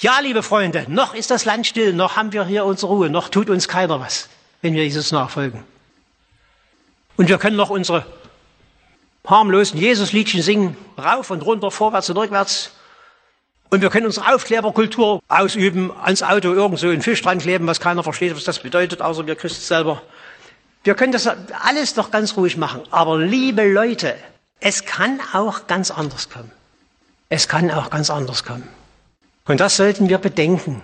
Ja, 0.00 0.20
liebe 0.20 0.44
Freunde, 0.44 0.84
noch 0.88 1.14
ist 1.14 1.30
das 1.30 1.44
Land 1.44 1.66
still, 1.66 1.92
noch 1.92 2.16
haben 2.16 2.32
wir 2.32 2.44
hier 2.44 2.64
unsere 2.64 2.92
Ruhe, 2.92 3.10
noch 3.10 3.30
tut 3.30 3.50
uns 3.50 3.66
keiner 3.66 3.98
was, 3.98 4.28
wenn 4.62 4.74
wir 4.74 4.84
Jesus 4.84 5.10
nachfolgen. 5.10 5.64
Und 7.16 7.28
wir 7.28 7.38
können 7.38 7.56
noch 7.56 7.70
unsere 7.70 8.06
harmlosen 9.28 9.78
Jesusliedchen 9.78 10.42
singen, 10.42 10.76
rauf 10.96 11.30
und 11.30 11.42
runter, 11.42 11.70
vorwärts 11.70 12.10
und 12.10 12.16
rückwärts. 12.16 12.72
Und 13.70 13.82
wir 13.82 13.90
können 13.90 14.06
unsere 14.06 14.34
Aufklärerkultur 14.34 15.20
ausüben, 15.28 15.92
ans 16.02 16.22
Auto 16.22 16.52
irgend 16.52 16.78
so 16.78 16.88
einen 16.88 17.02
Fisch 17.02 17.20
dran 17.20 17.38
kleben, 17.38 17.66
was 17.66 17.80
keiner 17.80 18.02
versteht, 18.02 18.34
was 18.34 18.44
das 18.44 18.60
bedeutet, 18.60 19.02
außer 19.02 19.26
wir 19.26 19.36
Christen 19.36 19.62
selber. 19.62 20.02
Wir 20.82 20.94
können 20.94 21.12
das 21.12 21.26
alles 21.26 21.92
doch 21.92 22.10
ganz 22.10 22.36
ruhig 22.36 22.56
machen. 22.56 22.80
Aber 22.90 23.18
liebe 23.18 23.70
Leute, 23.70 24.16
es 24.60 24.86
kann 24.86 25.20
auch 25.34 25.66
ganz 25.66 25.90
anders 25.90 26.30
kommen. 26.30 26.50
Es 27.28 27.46
kann 27.46 27.70
auch 27.70 27.90
ganz 27.90 28.08
anders 28.08 28.44
kommen. 28.44 28.66
Und 29.46 29.60
das 29.60 29.76
sollten 29.76 30.08
wir 30.08 30.16
bedenken. 30.16 30.82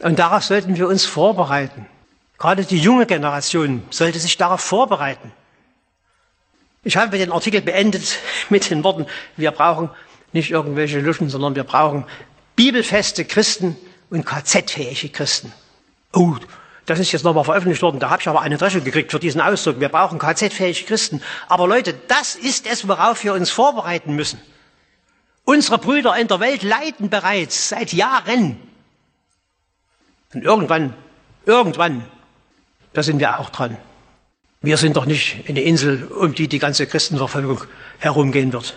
Und 0.00 0.18
darauf 0.18 0.44
sollten 0.44 0.76
wir 0.76 0.86
uns 0.86 1.06
vorbereiten. 1.06 1.86
Gerade 2.36 2.64
die 2.64 2.78
junge 2.78 3.06
Generation 3.06 3.82
sollte 3.90 4.18
sich 4.18 4.36
darauf 4.36 4.60
vorbereiten. 4.60 5.32
Ich 6.88 6.96
habe 6.96 7.18
den 7.18 7.30
Artikel 7.32 7.60
beendet 7.60 8.18
mit 8.48 8.70
den 8.70 8.82
Worten, 8.82 9.04
wir 9.36 9.50
brauchen 9.50 9.90
nicht 10.32 10.50
irgendwelche 10.50 11.00
Luschen, 11.00 11.28
sondern 11.28 11.54
wir 11.54 11.64
brauchen 11.64 12.06
bibelfeste 12.56 13.26
Christen 13.26 13.76
und 14.08 14.24
KZ-fähige 14.24 15.10
Christen. 15.10 15.52
Oh, 16.14 16.36
das 16.86 16.98
ist 16.98 17.12
jetzt 17.12 17.24
nochmal 17.24 17.44
veröffentlicht 17.44 17.82
worden, 17.82 18.00
da 18.00 18.08
habe 18.08 18.22
ich 18.22 18.28
aber 18.28 18.40
eine 18.40 18.56
Dresche 18.56 18.80
gekriegt 18.80 19.10
für 19.10 19.18
diesen 19.18 19.42
Ausdruck. 19.42 19.80
Wir 19.80 19.90
brauchen 19.90 20.18
KZ-fähige 20.18 20.86
Christen. 20.86 21.20
Aber 21.46 21.68
Leute, 21.68 21.92
das 22.08 22.36
ist 22.36 22.66
es, 22.66 22.88
worauf 22.88 23.22
wir 23.22 23.34
uns 23.34 23.50
vorbereiten 23.50 24.16
müssen. 24.16 24.40
Unsere 25.44 25.76
Brüder 25.76 26.16
in 26.16 26.26
der 26.26 26.40
Welt 26.40 26.62
leiden 26.62 27.10
bereits 27.10 27.68
seit 27.68 27.92
Jahren. 27.92 28.56
Und 30.32 30.42
irgendwann, 30.42 30.94
irgendwann, 31.44 32.06
da 32.94 33.02
sind 33.02 33.18
wir 33.18 33.38
auch 33.38 33.50
dran. 33.50 33.76
Wir 34.60 34.76
sind 34.76 34.96
doch 34.96 35.06
nicht 35.06 35.44
eine 35.48 35.62
Insel, 35.62 36.04
um 36.04 36.34
die 36.34 36.48
die 36.48 36.58
ganze 36.58 36.86
Christenverfolgung 36.86 37.62
herumgehen 37.98 38.52
wird. 38.52 38.76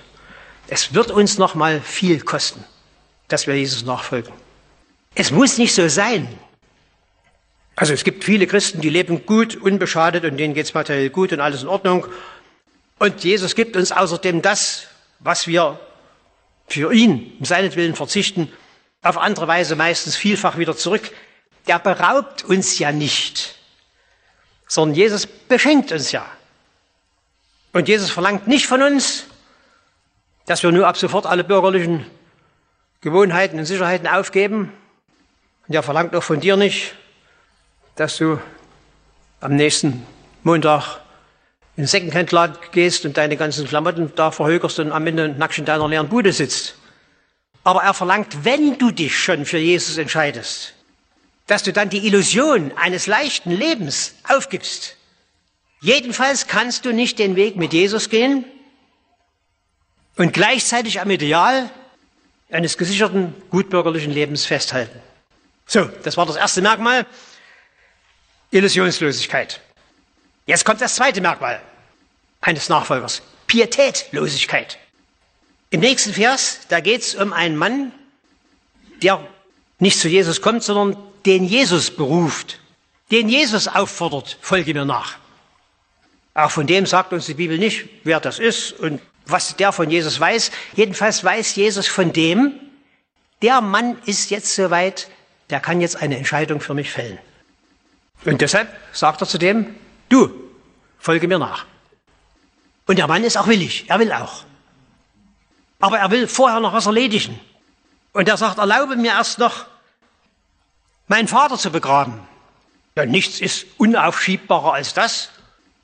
Es 0.67 0.93
wird 0.93 1.11
uns 1.11 1.37
noch 1.37 1.55
mal 1.55 1.81
viel 1.81 2.21
kosten, 2.21 2.63
dass 3.27 3.47
wir 3.47 3.55
Jesus 3.55 3.83
nachfolgen. 3.83 4.31
Es 5.15 5.31
muss 5.31 5.57
nicht 5.57 5.73
so 5.73 5.87
sein. 5.89 6.27
Also 7.75 7.93
es 7.93 8.03
gibt 8.03 8.23
viele 8.23 8.47
Christen, 8.47 8.81
die 8.81 8.89
leben 8.89 9.25
gut, 9.25 9.55
unbeschadet 9.55 10.23
und 10.23 10.37
denen 10.37 10.53
geht 10.53 10.65
es 10.65 10.73
materiell 10.73 11.09
gut 11.09 11.33
und 11.33 11.39
alles 11.39 11.63
in 11.63 11.67
Ordnung. 11.67 12.05
Und 12.99 13.23
Jesus 13.23 13.55
gibt 13.55 13.75
uns 13.75 13.91
außerdem 13.91 14.41
das, 14.41 14.87
was 15.19 15.47
wir 15.47 15.79
für 16.67 16.93
ihn, 16.93 17.33
um 17.39 17.45
seinetwillen 17.45 17.95
verzichten, 17.95 18.51
auf 19.01 19.17
andere 19.17 19.47
Weise 19.47 19.75
meistens 19.75 20.15
vielfach 20.15 20.57
wieder 20.57 20.77
zurück. 20.77 21.11
Der 21.67 21.79
beraubt 21.79 22.43
uns 22.43 22.77
ja 22.77 22.91
nicht, 22.91 23.55
sondern 24.71 24.95
Jesus 24.95 25.27
beschenkt 25.27 25.91
uns 25.91 26.13
ja. 26.13 26.25
Und 27.73 27.89
Jesus 27.89 28.09
verlangt 28.09 28.47
nicht 28.47 28.67
von 28.67 28.81
uns, 28.81 29.25
dass 30.45 30.63
wir 30.63 30.71
nur 30.71 30.87
ab 30.87 30.95
sofort 30.95 31.25
alle 31.25 31.43
bürgerlichen 31.43 32.05
Gewohnheiten 33.01 33.59
und 33.59 33.65
Sicherheiten 33.65 34.07
aufgeben. 34.07 34.71
Und 35.67 35.75
er 35.75 35.83
verlangt 35.83 36.15
auch 36.15 36.23
von 36.23 36.39
dir 36.39 36.55
nicht, 36.55 36.95
dass 37.97 38.15
du 38.15 38.39
am 39.41 39.57
nächsten 39.57 40.05
Montag 40.43 41.01
in 41.75 41.83
den 41.83 41.87
Secondhand-Laden 41.87 42.55
gehst 42.71 43.03
und 43.05 43.17
deine 43.17 43.35
ganzen 43.35 43.67
Klamotten 43.67 44.13
da 44.15 44.31
verhögerst 44.31 44.79
und 44.79 44.93
am 44.93 45.05
Ende 45.05 45.27
nackt 45.27 45.57
in 45.57 45.65
deiner 45.65 45.89
leeren 45.89 46.07
Bude 46.07 46.31
sitzt. 46.31 46.75
Aber 47.65 47.83
er 47.83 47.93
verlangt, 47.93 48.45
wenn 48.45 48.77
du 48.77 48.91
dich 48.91 49.19
schon 49.19 49.43
für 49.43 49.57
Jesus 49.57 49.97
entscheidest, 49.97 50.75
dass 51.47 51.63
du 51.63 51.73
dann 51.73 51.89
die 51.89 52.05
Illusion 52.05 52.71
eines 52.77 53.07
leichten 53.07 53.51
Lebens 53.51 54.15
aufgibst. 54.23 54.95
Jedenfalls 55.81 56.47
kannst 56.47 56.85
du 56.85 56.93
nicht 56.93 57.19
den 57.19 57.35
Weg 57.35 57.55
mit 57.55 57.73
Jesus 57.73 58.09
gehen 58.09 58.45
und 60.15 60.33
gleichzeitig 60.33 61.01
am 61.01 61.09
Ideal 61.09 61.69
eines 62.51 62.77
gesicherten, 62.77 63.33
gutbürgerlichen 63.49 64.11
Lebens 64.11 64.45
festhalten. 64.45 64.99
So, 65.65 65.85
das 66.03 66.17
war 66.17 66.25
das 66.25 66.35
erste 66.35 66.61
Merkmal. 66.61 67.05
Illusionslosigkeit. 68.51 69.61
Jetzt 70.45 70.65
kommt 70.65 70.81
das 70.81 70.95
zweite 70.95 71.21
Merkmal 71.21 71.61
eines 72.41 72.67
Nachfolgers. 72.69 73.21
Pietätlosigkeit. 73.47 74.77
Im 75.69 75.79
nächsten 75.79 76.13
Vers, 76.13 76.59
da 76.67 76.81
geht 76.81 77.01
es 77.01 77.15
um 77.15 77.31
einen 77.31 77.55
Mann, 77.55 77.93
der 79.01 79.25
nicht 79.79 79.97
zu 79.99 80.09
Jesus 80.09 80.41
kommt, 80.41 80.63
sondern 80.63 80.97
den 81.25 81.45
Jesus 81.45 81.91
beruft, 81.91 82.59
den 83.11 83.29
Jesus 83.29 83.67
auffordert, 83.67 84.37
folge 84.41 84.73
mir 84.73 84.85
nach. 84.85 85.17
Auch 86.33 86.51
von 86.51 86.65
dem 86.65 86.85
sagt 86.85 87.11
uns 87.13 87.25
die 87.25 87.33
Bibel 87.33 87.57
nicht, 87.57 87.89
wer 88.03 88.19
das 88.19 88.39
ist 88.39 88.71
und 88.71 89.01
was 89.25 89.55
der 89.55 89.71
von 89.71 89.89
Jesus 89.89 90.19
weiß. 90.19 90.51
Jedenfalls 90.75 91.23
weiß 91.23 91.55
Jesus 91.55 91.87
von 91.87 92.13
dem, 92.13 92.53
der 93.41 93.61
Mann 93.61 93.97
ist 94.05 94.29
jetzt 94.29 94.55
soweit, 94.55 95.09
der 95.49 95.59
kann 95.59 95.81
jetzt 95.81 95.97
eine 95.97 96.17
Entscheidung 96.17 96.61
für 96.61 96.73
mich 96.73 96.91
fällen. 96.91 97.17
Und 98.25 98.41
deshalb 98.41 98.69
sagt 98.93 99.21
er 99.21 99.27
zu 99.27 99.37
dem, 99.37 99.75
du, 100.09 100.31
folge 100.99 101.27
mir 101.27 101.39
nach. 101.39 101.65
Und 102.85 102.97
der 102.97 103.07
Mann 103.07 103.23
ist 103.23 103.37
auch 103.37 103.47
willig, 103.47 103.85
er 103.87 103.99
will 103.99 104.11
auch. 104.11 104.43
Aber 105.79 105.99
er 105.99 106.11
will 106.11 106.27
vorher 106.27 106.59
noch 106.59 106.73
was 106.73 106.85
erledigen. 106.85 107.39
Und 108.13 108.27
er 108.27 108.37
sagt, 108.37 108.57
erlaube 108.57 108.95
mir 108.95 109.13
erst 109.13 109.39
noch, 109.39 109.65
meinen 111.11 111.27
Vater 111.27 111.57
zu 111.57 111.71
begraben. 111.71 112.19
Ja, 112.95 113.05
nichts 113.05 113.41
ist 113.41 113.67
unaufschiebbarer 113.77 114.73
als 114.73 114.93
das. 114.93 115.29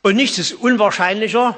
Und 0.02 0.16
nichts 0.16 0.40
ist 0.40 0.54
unwahrscheinlicher, 0.54 1.58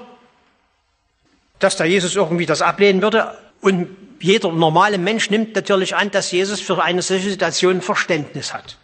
dass 1.60 1.78
der 1.78 1.86
Jesus 1.86 2.16
irgendwie 2.16 2.48
das 2.48 2.64
ablehnen 2.64 3.04
würde. 3.04 3.38
Und 3.62 3.96
jeder 4.20 4.52
normale 4.52 4.98
Mensch 4.98 5.30
nimmt 5.30 5.56
natürlich 5.56 5.96
an, 5.96 6.10
dass 6.10 6.32
Jesus 6.32 6.60
für 6.60 6.82
eine 6.82 7.04
solche 7.04 7.30
Situation 7.30 7.82
Verständnis 7.82 8.56
hat. 8.56 8.78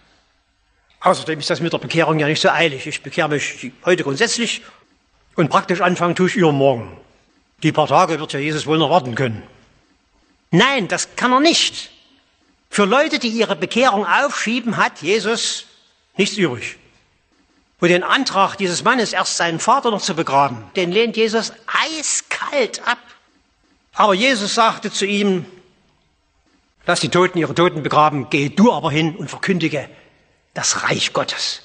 Außerdem 0.99 1.39
ist 1.39 1.49
das 1.49 1.61
mit 1.61 1.73
der 1.73 1.79
Bekehrung 1.79 2.19
ja 2.19 2.27
nicht 2.27 2.41
so 2.41 2.49
eilig. 2.49 2.85
Ich 2.85 3.01
bekehre 3.01 3.29
mich 3.29 3.71
heute 3.85 4.03
grundsätzlich 4.03 4.61
und 5.35 5.49
praktisch 5.49 5.81
anfangen 5.81 6.15
tue 6.15 6.27
ich 6.27 6.35
übermorgen. 6.35 6.95
Die 7.63 7.71
paar 7.71 7.87
Tage 7.87 8.19
wird 8.19 8.33
ja 8.33 8.39
Jesus 8.39 8.67
wohl 8.67 8.77
noch 8.77 8.91
warten 8.91 9.15
können. 9.15 9.41
Nein, 10.51 10.87
das 10.87 11.15
kann 11.15 11.31
er 11.31 11.39
nicht. 11.39 11.89
Für 12.75 12.83
Leute, 12.83 13.19
die 13.19 13.29
ihre 13.29 13.55
Bekehrung 13.55 14.05
aufschieben, 14.05 14.75
hat 14.75 15.01
Jesus 15.01 15.63
nichts 16.17 16.35
übrig. 16.35 16.75
Und 17.79 17.87
den 17.87 18.03
Antrag 18.03 18.57
dieses 18.57 18.83
Mannes, 18.83 19.13
erst 19.13 19.37
seinen 19.37 19.59
Vater 19.59 19.91
noch 19.91 20.01
zu 20.01 20.13
begraben, 20.13 20.61
den 20.75 20.91
lehnt 20.91 21.15
Jesus 21.15 21.53
eiskalt 21.67 22.85
ab. 22.85 22.97
Aber 23.93 24.13
Jesus 24.13 24.55
sagte 24.55 24.91
zu 24.91 25.05
ihm, 25.05 25.45
lass 26.85 26.99
die 26.99 27.07
Toten 27.07 27.37
ihre 27.37 27.55
Toten 27.55 27.81
begraben, 27.81 28.29
geh 28.29 28.49
du 28.49 28.73
aber 28.73 28.91
hin 28.91 29.15
und 29.15 29.29
verkündige 29.29 29.89
das 30.53 30.83
Reich 30.83 31.13
Gottes. 31.13 31.61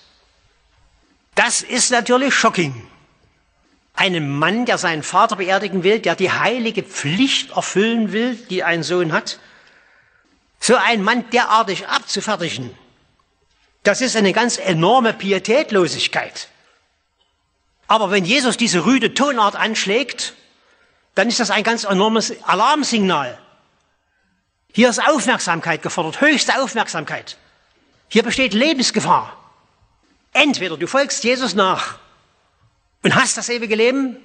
Das 1.35 1.63
ist 1.63 1.91
natürlich 1.91 2.35
shocking. 2.35 2.87
Einem 3.95 4.39
Mann, 4.39 4.65
der 4.65 4.79
seinen 4.79 5.03
Vater 5.03 5.35
beerdigen 5.35 5.83
will, 5.83 5.99
der 5.99 6.15
die 6.15 6.31
heilige 6.31 6.85
Pflicht 6.85 7.51
erfüllen 7.57 8.13
will, 8.13 8.37
die 8.49 8.63
ein 8.63 8.85
Sohn 8.85 9.13
hat, 9.13 9.41
so 10.61 10.77
ein 10.77 11.03
Mann 11.03 11.29
derartig 11.31 11.89
abzufertigen, 11.89 12.77
das 13.83 14.03
ist 14.03 14.15
eine 14.15 14.33
ganz 14.33 14.59
enorme 14.59 15.15
Pietätlosigkeit. 15.15 16.49
Aber 17.89 18.11
wenn 18.11 18.25
Jesus 18.25 18.57
diese 18.57 18.85
rüde 18.85 19.15
Tonart 19.15 19.57
anschlägt, 19.57 20.35
dann 21.15 21.29
ist 21.29 21.41
das 21.41 21.51
ein 21.51 21.65
ganz 21.65 21.85
enormes 21.85 22.33
Alarmsignal. 22.45 23.39
Hier 24.73 24.91
ist 24.91 25.03
Aufmerksamkeit 25.05 25.83
gefordert, 25.83 26.21
höchste 26.21 26.63
Aufmerksamkeit. 26.63 27.37
Hier 28.09 28.23
besteht 28.23 28.55
Lebensgefahr. 28.55 29.37
Entweder 30.33 30.77
du 30.77 30.87
folgst 30.87 31.25
Jesus 31.25 31.55
nach 31.55 31.99
und 33.03 33.15
hast 33.15 33.37
das 33.37 33.49
ewige 33.49 33.75
Leben, 33.75 34.17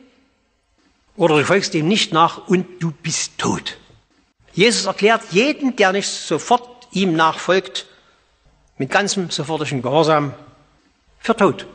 oder 1.15 1.37
du 1.37 1.45
folgst 1.45 1.73
ihm 1.73 1.87
nicht 1.87 2.11
nach 2.11 2.47
und 2.47 2.83
du 2.83 2.91
bist 2.91 3.37
tot. 3.37 3.77
Jesus 4.55 4.85
erklärt 4.85 5.21
jeden, 5.31 5.75
der 5.75 5.91
nicht 5.91 6.09
sofort 6.09 6.87
ihm 6.91 7.13
nachfolgt, 7.13 7.85
mit 8.77 8.89
ganzem 8.89 9.29
sofortigen 9.29 9.81
Gehorsam 9.81 10.33
für 11.19 11.35
tot. 11.35 11.67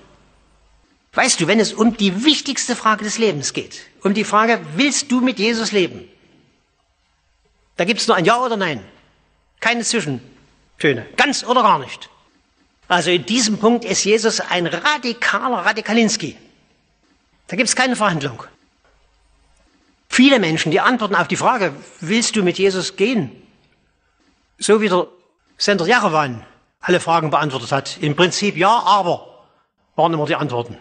Weißt 1.12 1.40
du, 1.40 1.46
wenn 1.46 1.60
es 1.60 1.72
um 1.72 1.96
die 1.96 2.24
wichtigste 2.24 2.74
Frage 2.74 3.04
des 3.04 3.18
Lebens 3.18 3.52
geht, 3.52 3.82
um 4.02 4.14
die 4.14 4.24
Frage, 4.24 4.60
willst 4.76 5.10
du 5.12 5.20
mit 5.20 5.38
Jesus 5.38 5.72
leben? 5.72 6.08
Da 7.76 7.84
gibt 7.84 8.00
es 8.00 8.06
nur 8.06 8.16
ein 8.16 8.24
Ja 8.24 8.40
oder 8.42 8.56
Nein. 8.56 8.82
Keine 9.60 9.82
Zwischentöne. 9.82 11.06
Ganz 11.16 11.44
oder 11.44 11.62
gar 11.62 11.78
nicht. 11.78 12.08
Also 12.88 13.10
in 13.10 13.26
diesem 13.26 13.58
Punkt 13.58 13.84
ist 13.84 14.04
Jesus 14.04 14.40
ein 14.40 14.66
radikaler 14.66 15.66
Radikalinski. 15.66 16.36
Da 17.46 17.56
gibt 17.56 17.68
es 17.68 17.76
keine 17.76 17.96
Verhandlung. 17.96 18.44
Viele 20.20 20.38
Menschen, 20.38 20.70
die 20.70 20.80
antworten 20.80 21.14
auf 21.14 21.28
die 21.28 21.36
Frage, 21.36 21.74
willst 22.00 22.36
du 22.36 22.42
mit 22.42 22.58
Jesus 22.58 22.96
gehen? 22.96 23.34
So 24.58 24.82
wie 24.82 24.90
der 24.90 25.06
Sender 25.56 25.86
Jerewan 25.86 26.44
alle 26.82 27.00
Fragen 27.00 27.30
beantwortet 27.30 27.72
hat. 27.72 27.96
Im 28.02 28.14
Prinzip 28.14 28.54
ja, 28.54 28.80
aber 28.80 29.46
waren 29.96 30.12
immer 30.12 30.26
die 30.26 30.36
Antworten. 30.36 30.76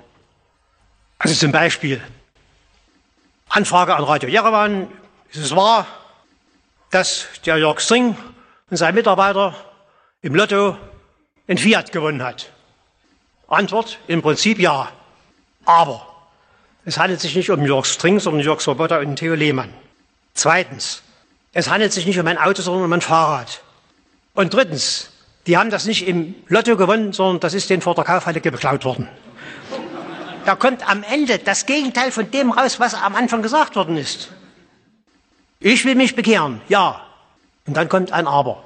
Also 1.19 1.35
zum 1.35 1.53
Beispiel 1.53 2.01
Anfrage 3.47 3.95
an 3.95 4.03
Radio 4.03 4.27
Jerewan. 4.27 4.91
Ist 5.31 5.41
es 5.41 5.55
wahr, 5.55 5.87
dass 6.91 7.25
der 7.45 7.59
Jörg 7.59 7.79
String 7.79 8.17
und 8.69 8.75
sein 8.75 8.93
Mitarbeiter 8.93 9.55
im 10.21 10.35
Lotto 10.35 10.75
ein 11.47 11.57
Fiat 11.57 11.93
gewonnen 11.93 12.23
hat? 12.23 12.51
Antwort, 13.47 13.99
im 14.07 14.21
Prinzip 14.21 14.59
ja. 14.59 14.91
Aber 15.63 16.08
es 16.85 16.97
handelt 16.97 17.19
sich 17.19 17.35
nicht 17.35 17.49
um 17.49 17.65
Jörg 17.65 17.85
String, 17.85 18.19
sondern 18.19 18.43
Jörg 18.43 18.61
Swoboda 18.61 18.99
und 18.99 19.17
Theo 19.17 19.35
Lehmann. 19.35 19.73
Zweitens, 20.33 21.03
es 21.53 21.69
handelt 21.69 21.93
sich 21.93 22.05
nicht 22.05 22.19
um 22.19 22.27
ein 22.27 22.37
Auto, 22.37 22.61
sondern 22.61 22.85
um 22.85 22.93
ein 22.93 23.01
Fahrrad. 23.01 23.61
Und 24.33 24.53
drittens, 24.53 25.11
die 25.47 25.57
haben 25.57 25.69
das 25.69 25.85
nicht 25.85 26.07
im 26.07 26.35
Lotto 26.47 26.77
gewonnen, 26.77 27.11
sondern 27.11 27.39
das 27.39 27.53
ist 27.53 27.69
denen 27.69 27.81
vor 27.81 27.95
der 27.95 28.03
Kaufhalle 28.03 28.39
geklaut 28.39 28.85
worden. 28.85 29.09
Da 30.45 30.55
kommt 30.55 30.87
am 30.89 31.03
Ende 31.03 31.37
das 31.39 31.65
Gegenteil 31.65 32.11
von 32.11 32.31
dem 32.31 32.51
raus, 32.51 32.79
was 32.79 32.93
am 32.93 33.15
Anfang 33.15 33.41
gesagt 33.41 33.75
worden 33.75 33.97
ist. 33.97 34.29
Ich 35.59 35.83
will 35.85 35.95
mich 35.95 36.15
bekehren, 36.15 36.61
ja. 36.69 37.05
Und 37.67 37.75
dann 37.75 37.89
kommt 37.89 38.11
ein 38.11 38.25
Aber. 38.25 38.63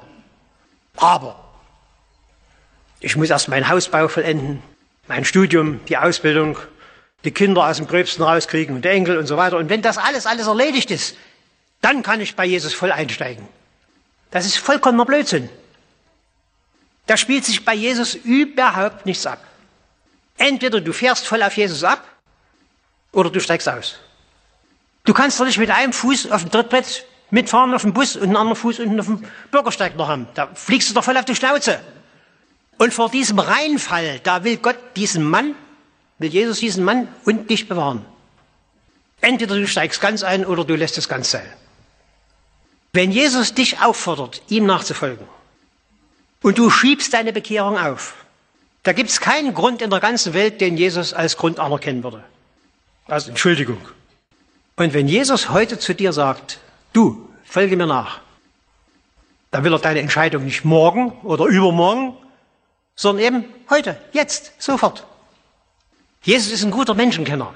Aber. 0.98 1.40
Ich 3.00 3.16
muss 3.16 3.30
erst 3.30 3.50
meinen 3.50 3.68
Hausbau 3.68 4.08
vollenden, 4.08 4.62
mein 5.08 5.26
Studium, 5.26 5.80
die 5.88 5.98
Ausbildung, 5.98 6.58
die 7.24 7.32
Kinder 7.32 7.68
aus 7.68 7.78
dem 7.78 7.88
Gröbsten 7.88 8.24
rauskriegen 8.24 8.76
und 8.76 8.86
Enkel 8.86 9.18
und 9.18 9.28
so 9.28 9.38
weiter. 9.38 9.58
Und 9.58 9.70
wenn 9.70 9.82
das 9.82 9.98
alles, 9.98 10.26
alles 10.26 10.48
erledigt 10.48 10.92
ist, 10.92 11.16
dann 11.82 12.04
kann 12.04 12.22
ich 12.22 12.36
bei 12.36 12.46
Jesus 12.46 12.74
voll 12.74 12.92
einsteigen. 12.92 13.48
Das 14.32 14.46
ist 14.46 14.58
vollkommener 14.58 15.06
Blödsinn. 15.06 15.50
Da 17.06 17.18
spielt 17.18 17.46
sich 17.46 17.66
bei 17.66 17.74
Jesus 17.74 18.16
überhaupt 18.16 19.06
nichts 19.06 19.26
ab. 19.26 19.44
Entweder 20.38 20.82
du 20.82 20.94
fährst 20.94 21.28
voll 21.28 21.44
auf 21.44 21.56
Jesus 21.56 21.84
ab 21.84 22.04
oder 23.12 23.30
du 23.30 23.40
steigst 23.40 23.70
aus. 23.70 24.00
Du 25.06 25.14
kannst 25.14 25.40
doch 25.40 25.46
nicht 25.46 25.58
mit 25.58 25.70
einem 25.70 25.94
Fuß 25.94 26.32
auf 26.32 26.42
dem 26.42 26.52
Trittbrett 26.52 27.06
mitfahren 27.30 27.74
auf 27.74 27.82
dem 27.82 27.94
Bus 27.94 28.16
und 28.16 28.24
einen 28.24 28.38
anderen 28.38 28.56
Fuß 28.56 28.80
unten 28.80 29.00
auf 29.00 29.08
dem 29.08 29.24
Bürgersteig 29.52 29.96
noch 29.98 30.08
haben. 30.08 30.28
Da 30.36 30.50
fliegst 30.54 30.90
du 30.90 30.94
doch 30.94 31.04
voll 31.04 31.18
auf 31.18 31.26
die 31.26 31.36
Schnauze. 31.36 31.80
Und 32.78 32.94
vor 32.94 33.10
diesem 33.10 33.40
Reinfall, 33.40 34.20
da 34.24 34.44
will 34.44 34.58
Gott 34.58 34.78
diesen 34.96 35.24
Mann, 35.24 35.56
will 36.24 36.32
Jesus 36.32 36.60
diesen 36.60 36.86
Mann 36.86 37.10
und 37.26 37.50
dich 37.50 37.68
bewahren. 37.68 38.06
Entweder 39.20 39.56
du 39.56 39.68
steigst 39.68 40.00
ganz 40.00 40.24
ein 40.24 40.46
oder 40.46 40.64
du 40.64 40.76
lässt 40.76 40.98
es 40.98 41.10
ganz 41.10 41.32
sein. 41.32 41.46
Wenn 42.94 43.12
Jesus 43.12 43.54
dich 43.54 43.82
auffordert, 43.82 44.42
ihm 44.48 44.66
nachzufolgen, 44.66 45.28
und 46.42 46.58
du 46.58 46.70
schiebst 46.70 47.14
deine 47.14 47.34
Bekehrung 47.34 47.78
auf, 47.78 48.16
da 48.84 48.94
gibt 48.94 49.10
es 49.10 49.20
keinen 49.20 49.54
Grund 49.54 49.82
in 49.82 49.90
der 49.90 50.00
ganzen 50.00 50.34
Welt, 50.34 50.60
den 50.62 50.78
Jesus 50.78 51.14
als 51.14 51.38
Grund 51.38 51.60
anerkennen 51.60 52.04
würde. 52.04 52.24
Also 53.08 53.30
Entschuldigung. 53.30 53.80
Und 54.76 54.94
wenn 54.94 55.08
Jesus 55.08 55.50
heute 55.50 55.80
zu 55.80 55.94
dir 55.94 56.14
sagt, 56.14 56.60
du, 56.94 57.30
folge 57.44 57.76
mir 57.78 57.88
nach, 57.88 58.20
dann 59.52 59.64
will 59.64 59.74
er 59.74 59.80
deine 59.80 60.00
Entscheidung 60.00 60.46
nicht 60.46 60.66
morgen 60.66 61.12
oder 61.24 61.46
übermorgen, 61.46 62.16
sondern 62.96 63.26
eben 63.26 63.46
heute, 63.70 63.98
jetzt, 64.12 64.54
sofort. 64.60 65.06
Jesus 66.24 66.52
ist 66.52 66.64
ein 66.64 66.72
guter 66.72 66.94
Menschenkenner. 66.94 67.54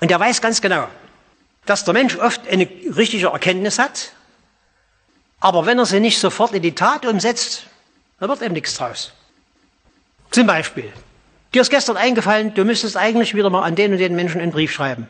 Und 0.00 0.10
er 0.10 0.20
weiß 0.20 0.40
ganz 0.40 0.60
genau, 0.60 0.88
dass 1.64 1.84
der 1.84 1.94
Mensch 1.94 2.16
oft 2.16 2.46
eine 2.48 2.68
richtige 2.96 3.28
Erkenntnis 3.28 3.78
hat, 3.78 4.12
aber 5.40 5.66
wenn 5.66 5.78
er 5.78 5.86
sie 5.86 6.00
nicht 6.00 6.18
sofort 6.18 6.52
in 6.52 6.62
die 6.62 6.74
Tat 6.74 7.06
umsetzt, 7.06 7.64
dann 8.20 8.28
wird 8.28 8.42
eben 8.42 8.54
nichts 8.54 8.74
draus. 8.74 9.12
Zum 10.30 10.46
Beispiel, 10.46 10.92
dir 11.54 11.62
ist 11.62 11.70
gestern 11.70 11.96
eingefallen, 11.96 12.54
du 12.54 12.64
müsstest 12.64 12.96
eigentlich 12.96 13.34
wieder 13.34 13.50
mal 13.50 13.62
an 13.62 13.74
den 13.74 13.92
und 13.92 13.98
den 13.98 14.16
Menschen 14.16 14.40
einen 14.40 14.52
Brief 14.52 14.72
schreiben. 14.72 15.08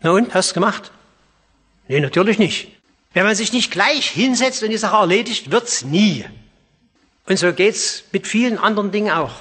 Na 0.00 0.10
und, 0.10 0.34
hast 0.34 0.50
du 0.50 0.54
gemacht? 0.54 0.90
Nee, 1.88 2.00
natürlich 2.00 2.38
nicht. 2.38 2.68
Wenn 3.12 3.24
man 3.24 3.34
sich 3.34 3.52
nicht 3.52 3.70
gleich 3.70 4.10
hinsetzt 4.10 4.62
und 4.62 4.70
die 4.70 4.76
Sache 4.76 4.96
erledigt, 4.96 5.50
wird's 5.50 5.84
nie. 5.84 6.24
Und 7.26 7.38
so 7.38 7.52
geht's 7.52 8.04
mit 8.12 8.26
vielen 8.26 8.58
anderen 8.58 8.90
Dingen 8.90 9.12
auch. 9.12 9.34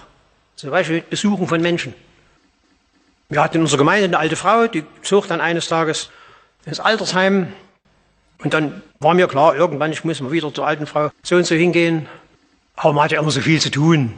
Zum 0.56 0.70
Beispiel 0.70 0.98
mit 0.98 1.10
Besuchen 1.10 1.48
von 1.48 1.62
Menschen. 1.62 1.94
Wir 3.30 3.44
hatten 3.44 3.58
in 3.58 3.62
unserer 3.62 3.80
Gemeinde 3.80 4.06
eine 4.06 4.20
alte 4.20 4.36
Frau, 4.36 4.68
die 4.68 4.84
zog 5.02 5.28
dann 5.28 5.42
eines 5.42 5.68
Tages 5.68 6.10
ins 6.66 6.80
Altersheim. 6.80 7.52
Und 8.44 8.54
dann 8.54 8.82
war 9.00 9.14
mir 9.14 9.28
klar, 9.28 9.56
irgendwann, 9.56 9.92
ich 9.92 10.04
muss 10.04 10.22
mal 10.22 10.32
wieder 10.32 10.54
zur 10.54 10.68
alten 10.68 10.86
Frau 10.86 11.10
so 11.24 11.36
und 11.36 11.46
so 11.46 11.56
hingehen. 11.56 12.08
Aber 12.76 12.94
man 12.94 13.06
hat 13.06 13.12
ja 13.12 13.20
immer 13.20 13.32
so 13.32 13.42
viel 13.42 13.60
zu 13.60 13.72
tun 13.72 14.14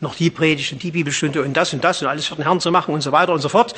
noch 0.00 0.14
die 0.14 0.30
Predigt 0.30 0.72
und 0.72 0.82
die 0.82 0.90
Bibelstunde 0.90 1.42
und 1.42 1.54
das 1.54 1.72
und 1.72 1.82
das 1.82 2.02
und 2.02 2.08
alles 2.08 2.26
für 2.26 2.36
den 2.36 2.44
Herrn 2.44 2.60
zu 2.60 2.70
machen 2.70 2.92
und 2.92 3.00
so 3.00 3.12
weiter 3.12 3.32
und 3.32 3.40
so 3.40 3.48
fort. 3.48 3.74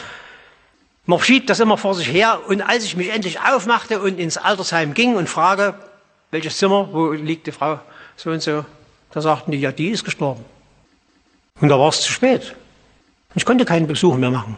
Man 1.06 1.20
schiebt 1.20 1.48
das 1.48 1.60
immer 1.60 1.78
vor 1.78 1.94
sich 1.94 2.12
her 2.12 2.40
und 2.48 2.60
als 2.60 2.84
ich 2.84 2.96
mich 2.96 3.10
endlich 3.10 3.40
aufmachte 3.40 4.00
und 4.00 4.18
ins 4.18 4.36
Altersheim 4.36 4.94
ging 4.94 5.16
und 5.16 5.28
frage, 5.28 5.74
welches 6.30 6.58
Zimmer, 6.58 6.88
wo 6.92 7.12
liegt 7.12 7.46
die 7.46 7.52
Frau 7.52 7.80
so 8.16 8.30
und 8.30 8.42
so, 8.42 8.64
da 9.12 9.20
sagten 9.20 9.52
die, 9.52 9.60
ja, 9.60 9.72
die 9.72 9.88
ist 9.88 10.04
gestorben. 10.04 10.44
Und 11.60 11.68
da 11.68 11.78
war 11.78 11.88
es 11.88 12.00
zu 12.00 12.12
spät. 12.12 12.54
Ich 13.34 13.44
konnte 13.44 13.64
keinen 13.64 13.86
Besuch 13.86 14.16
mehr 14.16 14.30
machen. 14.30 14.56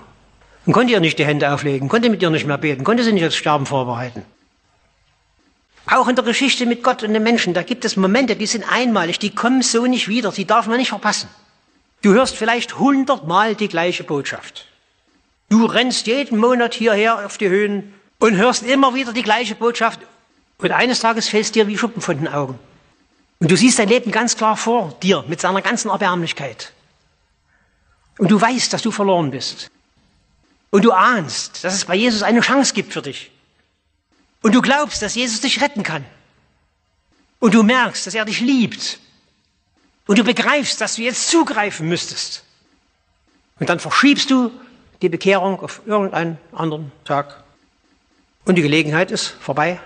Und 0.66 0.72
konnte 0.72 0.92
ihr 0.92 1.00
nicht 1.00 1.18
die 1.18 1.24
Hände 1.24 1.52
auflegen, 1.52 1.88
konnte 1.88 2.10
mit 2.10 2.22
ihr 2.22 2.30
nicht 2.30 2.46
mehr 2.46 2.58
beten, 2.58 2.84
konnte 2.84 3.02
sie 3.02 3.12
nicht 3.12 3.24
aufs 3.24 3.36
Sterben 3.36 3.66
vorbereiten. 3.66 4.24
Auch 5.86 6.06
in 6.06 6.14
der 6.14 6.24
Geschichte 6.24 6.66
mit 6.66 6.82
Gott 6.82 7.02
und 7.02 7.14
den 7.14 7.22
Menschen, 7.22 7.54
da 7.54 7.62
gibt 7.62 7.84
es 7.84 7.96
Momente, 7.96 8.36
die 8.36 8.46
sind 8.46 8.64
einmalig, 8.70 9.18
die 9.18 9.34
kommen 9.34 9.62
so 9.62 9.86
nicht 9.86 10.06
wieder, 10.08 10.30
die 10.30 10.44
darf 10.44 10.66
man 10.66 10.76
nicht 10.76 10.90
verpassen. 10.90 11.28
Du 12.02 12.12
hörst 12.12 12.36
vielleicht 12.36 12.78
hundertmal 12.78 13.54
die 13.54 13.68
gleiche 13.68 14.04
Botschaft. 14.04 14.66
Du 15.48 15.64
rennst 15.64 16.06
jeden 16.06 16.38
Monat 16.38 16.74
hierher 16.74 17.26
auf 17.26 17.38
die 17.38 17.48
Höhen 17.48 17.94
und 18.20 18.36
hörst 18.36 18.62
immer 18.62 18.94
wieder 18.94 19.12
die 19.12 19.22
gleiche 19.22 19.54
Botschaft. 19.54 20.00
Und 20.58 20.70
eines 20.70 21.00
Tages 21.00 21.28
fällst 21.28 21.54
dir 21.54 21.66
wie 21.66 21.76
Schuppen 21.76 22.02
von 22.02 22.18
den 22.18 22.28
Augen. 22.28 22.58
Und 23.40 23.50
du 23.50 23.56
siehst 23.56 23.78
dein 23.78 23.88
Leben 23.88 24.12
ganz 24.12 24.36
klar 24.36 24.56
vor 24.56 24.94
dir 25.02 25.24
mit 25.26 25.40
seiner 25.40 25.62
ganzen 25.62 25.90
Erbärmlichkeit. 25.90 26.72
Und 28.20 28.30
du 28.30 28.38
weißt, 28.38 28.70
dass 28.74 28.83
du 28.83 28.90
verloren 28.90 29.30
bist. 29.30 29.70
Und 30.68 30.85
du 30.85 30.92
ahnst, 30.92 31.64
dass 31.64 31.72
es 31.72 31.87
bei 31.87 31.94
Jesus 31.94 32.22
eine 32.22 32.42
Chance 32.42 32.74
gibt 32.74 32.92
für 32.92 33.00
dich. 33.00 33.30
Und 34.42 34.54
du 34.54 34.61
glaubst, 34.61 35.00
dass 35.00 35.14
Jesus 35.14 35.40
dich 35.40 35.62
retten 35.62 35.83
kann. 35.83 36.04
Und 37.38 37.54
du 37.54 37.62
merkst, 37.62 38.06
dass 38.06 38.14
er 38.14 38.26
dich 38.26 38.40
liebt 38.40 39.00
und 40.06 40.18
du 40.18 40.24
begreifst, 40.24 40.83
dass 40.83 40.96
du 40.96 41.02
jetzt 41.02 41.30
zugreifen 41.30 41.88
müsstest. 41.88 42.44
Und 43.59 43.70
dann 43.70 43.80
verschiebst 43.80 44.30
du 44.30 44.50
die 45.00 45.09
Bekehrung 45.09 45.59
auf 45.59 45.80
irgendeinen 45.87 46.37
anderen 46.52 46.92
Tag. 47.06 47.42
Und 48.44 48.56
die 48.56 48.62
Gelegenheit 48.62 49.11
ist 49.11 49.28
vorbei. 49.28 49.80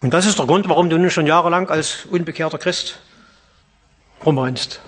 Und 0.00 0.14
das 0.14 0.26
ist 0.26 0.38
der 0.38 0.46
Grund, 0.46 0.68
warum 0.68 0.90
du 0.90 0.96
nun 0.96 1.10
schon 1.10 1.26
jahrelang 1.26 1.70
als 1.70 2.04
unbekehrter 2.04 2.58
Christ 2.58 3.00
rumrennst. 4.24 4.80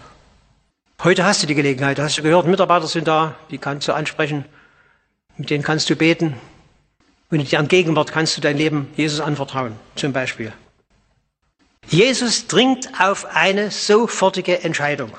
Heute 1.04 1.24
hast 1.24 1.44
du 1.44 1.46
die 1.46 1.54
Gelegenheit, 1.54 2.00
hast 2.00 2.18
du 2.18 2.22
gehört, 2.22 2.48
Mitarbeiter 2.48 2.88
sind 2.88 3.06
da, 3.06 3.36
die 3.52 3.58
kannst 3.58 3.86
du 3.86 3.92
ansprechen, 3.92 4.44
mit 5.36 5.48
denen 5.48 5.62
kannst 5.62 5.88
du 5.88 5.94
beten. 5.94 6.34
Und 7.30 7.38
in 7.38 7.46
deren 7.46 7.68
Gegenwart 7.68 8.10
kannst 8.10 8.36
du 8.36 8.40
dein 8.40 8.56
Leben 8.56 8.88
Jesus 8.96 9.20
anvertrauen, 9.20 9.76
zum 9.94 10.12
Beispiel. 10.12 10.52
Jesus 11.86 12.48
dringt 12.48 12.88
auf 12.98 13.26
eine 13.26 13.70
sofortige 13.70 14.64
Entscheidung. 14.64 15.16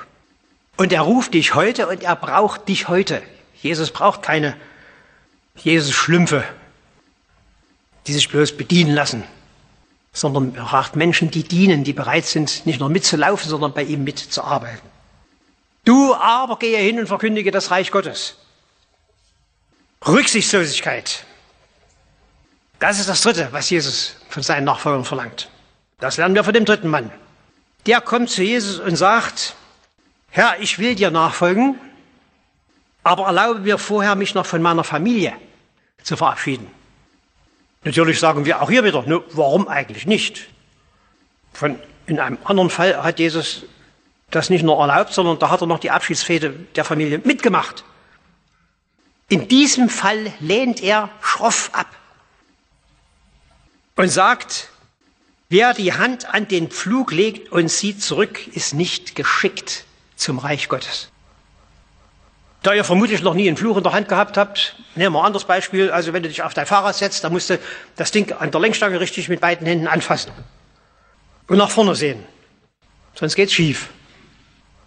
Und 0.75 0.91
er 0.91 1.01
ruft 1.01 1.33
dich 1.33 1.55
heute 1.55 1.87
und 1.87 2.03
er 2.03 2.17
braucht 2.17 2.67
dich 2.67 2.89
heute. 2.89 3.21
Jesus 3.61 3.91
braucht 3.91 4.21
keine 4.21 4.57
Jesus-Schlümpfe, 5.55 6.43
die 8.05 8.11
sich 8.11 8.27
bloß 8.27 8.57
bedienen 8.57 8.93
lassen, 8.93 9.23
sondern 10.11 10.55
er 10.55 10.65
braucht 10.65 10.97
Menschen, 10.97 11.31
die 11.31 11.43
dienen, 11.43 11.85
die 11.85 11.93
bereit 11.93 12.25
sind, 12.25 12.65
nicht 12.65 12.81
nur 12.81 12.89
mitzulaufen, 12.89 13.49
sondern 13.49 13.73
bei 13.73 13.83
ihm 13.83 14.03
mitzuarbeiten. 14.03 14.98
Du 15.85 16.13
aber 16.13 16.57
gehe 16.57 16.77
hin 16.79 16.99
und 16.99 17.07
verkündige 17.07 17.51
das 17.51 17.71
Reich 17.71 17.91
Gottes. 17.91 18.37
Rücksichtslosigkeit. 20.05 21.25
Das 22.79 22.99
ist 22.99 23.09
das 23.09 23.21
Dritte, 23.21 23.49
was 23.51 23.69
Jesus 23.69 24.15
von 24.29 24.43
seinen 24.43 24.63
Nachfolgern 24.63 25.03
verlangt. 25.03 25.49
Das 25.99 26.17
lernen 26.17 26.35
wir 26.35 26.43
von 26.43 26.53
dem 26.53 26.65
dritten 26.65 26.87
Mann. 26.87 27.11
Der 27.85 28.01
kommt 28.01 28.29
zu 28.29 28.43
Jesus 28.43 28.79
und 28.79 28.95
sagt, 28.95 29.55
Herr, 30.29 30.59
ich 30.59 30.79
will 30.79 30.95
dir 30.95 31.11
nachfolgen, 31.11 31.79
aber 33.03 33.25
erlaube 33.25 33.59
mir 33.59 33.77
vorher, 33.77 34.15
mich 34.15 34.35
noch 34.35 34.45
von 34.45 34.61
meiner 34.61 34.83
Familie 34.83 35.33
zu 36.03 36.15
verabschieden. 36.15 36.67
Natürlich 37.83 38.19
sagen 38.19 38.45
wir 38.45 38.61
auch 38.61 38.69
hier 38.69 38.83
wieder, 38.83 39.03
ne, 39.03 39.21
warum 39.31 39.67
eigentlich 39.67 40.05
nicht? 40.05 40.47
Von, 41.53 41.79
in 42.05 42.19
einem 42.19 42.37
anderen 42.43 42.69
Fall 42.69 43.01
hat 43.01 43.19
Jesus 43.19 43.63
das 44.31 44.49
nicht 44.49 44.63
nur 44.63 44.79
erlaubt, 44.79 45.13
sondern 45.13 45.39
da 45.39 45.49
hat 45.49 45.61
er 45.61 45.67
noch 45.67 45.79
die 45.79 45.91
Abschiedsfete 45.91 46.51
der 46.75 46.85
Familie 46.85 47.19
mitgemacht. 47.23 47.83
In 49.27 49.47
diesem 49.47 49.89
Fall 49.89 50.33
lehnt 50.39 50.81
er 50.81 51.09
schroff 51.21 51.69
ab 51.73 51.87
und 53.95 54.09
sagt, 54.09 54.69
Wer 55.51 55.73
die 55.73 55.93
Hand 55.93 56.31
an 56.31 56.47
den 56.47 56.69
Pflug 56.69 57.11
legt 57.11 57.51
und 57.51 57.69
sieht 57.69 58.03
zurück, 58.03 58.55
ist 58.55 58.75
nicht 58.75 59.15
geschickt 59.15 59.85
zum 60.15 60.37
Reich 60.37 60.69
Gottes. 60.69 61.09
Da 62.61 62.73
ihr 62.75 62.83
vermutlich 62.83 63.23
noch 63.23 63.33
nie 63.33 63.47
einen 63.47 63.57
Fluch 63.57 63.77
in 63.77 63.83
der 63.83 63.93
Hand 63.93 64.09
gehabt 64.09 64.37
habt, 64.37 64.75
nehmen 64.93 65.15
wir 65.15 65.19
ein 65.21 65.25
anderes 65.25 65.45
Beispiel. 65.45 65.89
Also 65.89 66.13
wenn 66.13 66.21
du 66.21 66.29
dich 66.29 66.43
auf 66.43 66.53
dein 66.53 66.67
Fahrrad 66.67 66.95
setzt, 66.95 67.23
dann 67.23 67.31
musst 67.31 67.49
du 67.49 67.57
das 67.95 68.11
Ding 68.11 68.31
an 68.33 68.51
der 68.51 68.61
Lenkstange 68.61 68.99
richtig 68.99 69.27
mit 69.27 69.41
beiden 69.41 69.65
Händen 69.65 69.87
anfassen. 69.87 70.31
und 71.47 71.57
nach 71.57 71.71
vorne 71.71 71.95
sehen. 71.95 72.23
Sonst 73.15 73.33
geht's 73.33 73.53
schief. 73.53 73.89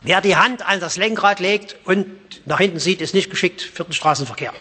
Wer 0.05 0.21
die 0.21 0.37
Hand 0.37 0.67
an 0.67 0.81
das 0.81 0.97
Lenkrad 0.97 1.39
legt 1.39 1.77
und 1.85 2.07
nach 2.45 2.59
hinten 2.59 2.81
sieht, 2.81 3.01
ist 3.01 3.15
nicht 3.15 3.31
geschickt 3.31 3.63
für 3.63 3.85
den 3.85 3.93
Straßenverkehr. 3.93 4.53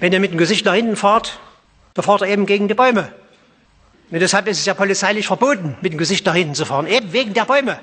Wenn 0.00 0.12
ihr 0.12 0.18
mit 0.18 0.32
dem 0.32 0.38
Gesicht 0.38 0.64
nach 0.64 0.74
hinten 0.74 0.96
fahrt, 0.96 1.38
da 1.94 2.02
fahrt 2.02 2.22
ihr 2.22 2.28
eben 2.28 2.46
gegen 2.46 2.66
die 2.66 2.74
Bäume. 2.74 3.12
Und 4.10 4.20
deshalb 4.20 4.48
ist 4.48 4.58
es 4.58 4.66
ja 4.66 4.74
polizeilich 4.74 5.26
verboten, 5.26 5.76
mit 5.80 5.92
dem 5.92 5.98
Gesicht 5.98 6.26
nach 6.26 6.34
hinten 6.34 6.54
zu 6.54 6.64
fahren, 6.64 6.86
eben 6.86 7.12
wegen 7.12 7.34
der 7.34 7.44
Bäume. 7.44 7.78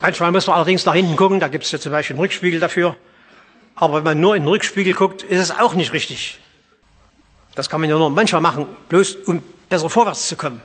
Manchmal 0.00 0.32
muss 0.32 0.46
man 0.46 0.56
allerdings 0.56 0.84
nach 0.84 0.94
hinten 0.94 1.16
gucken, 1.16 1.40
da 1.40 1.48
gibt 1.48 1.64
es 1.64 1.72
ja 1.72 1.80
zum 1.80 1.90
Beispiel 1.90 2.14
einen 2.14 2.20
Rückspiegel 2.20 2.60
dafür. 2.60 2.96
Aber 3.74 3.96
wenn 3.96 4.04
man 4.04 4.20
nur 4.20 4.36
in 4.36 4.42
den 4.42 4.48
Rückspiegel 4.48 4.94
guckt, 4.94 5.24
ist 5.24 5.40
es 5.40 5.50
auch 5.50 5.74
nicht 5.74 5.92
richtig. 5.92 6.38
Das 7.54 7.68
kann 7.68 7.80
man 7.80 7.90
ja 7.90 7.98
nur 7.98 8.10
manchmal 8.10 8.40
machen, 8.40 8.66
bloß 8.88 9.16
um 9.26 9.42
besser 9.68 9.90
vorwärts 9.90 10.28
zu 10.28 10.36
kommen. 10.36 10.60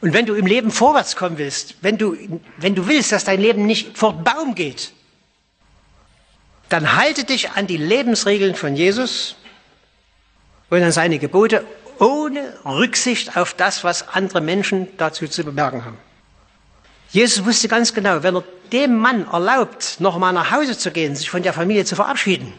Und 0.00 0.12
wenn 0.12 0.26
du 0.26 0.34
im 0.34 0.46
Leben 0.46 0.70
vorwärts 0.70 1.16
kommen 1.16 1.38
willst, 1.38 1.76
wenn 1.80 1.98
du, 1.98 2.16
wenn 2.58 2.74
du 2.74 2.86
willst, 2.86 3.12
dass 3.12 3.24
dein 3.24 3.40
Leben 3.40 3.66
nicht 3.66 3.96
vor 3.96 4.12
Baum 4.12 4.54
geht, 4.54 4.92
dann 6.68 6.96
halte 6.96 7.24
dich 7.24 7.52
an 7.52 7.66
die 7.66 7.76
Lebensregeln 7.76 8.54
von 8.54 8.76
Jesus 8.76 9.36
und 10.68 10.82
an 10.82 10.92
seine 10.92 11.18
Gebote 11.18 11.64
ohne 11.98 12.52
Rücksicht 12.64 13.36
auf 13.36 13.54
das, 13.54 13.84
was 13.84 14.08
andere 14.08 14.40
Menschen 14.40 14.88
dazu 14.98 15.26
zu 15.28 15.44
bemerken 15.44 15.84
haben. 15.84 15.96
Jesus 17.10 17.44
wusste 17.44 17.68
ganz 17.68 17.94
genau, 17.94 18.22
wenn 18.22 18.36
er 18.36 18.44
dem 18.72 18.96
Mann 18.96 19.26
erlaubt, 19.28 20.00
noch 20.00 20.18
mal 20.18 20.32
nach 20.32 20.50
Hause 20.50 20.76
zu 20.76 20.90
gehen, 20.90 21.14
sich 21.14 21.30
von 21.30 21.42
der 21.42 21.52
Familie 21.52 21.84
zu 21.84 21.94
verabschieden, 21.94 22.52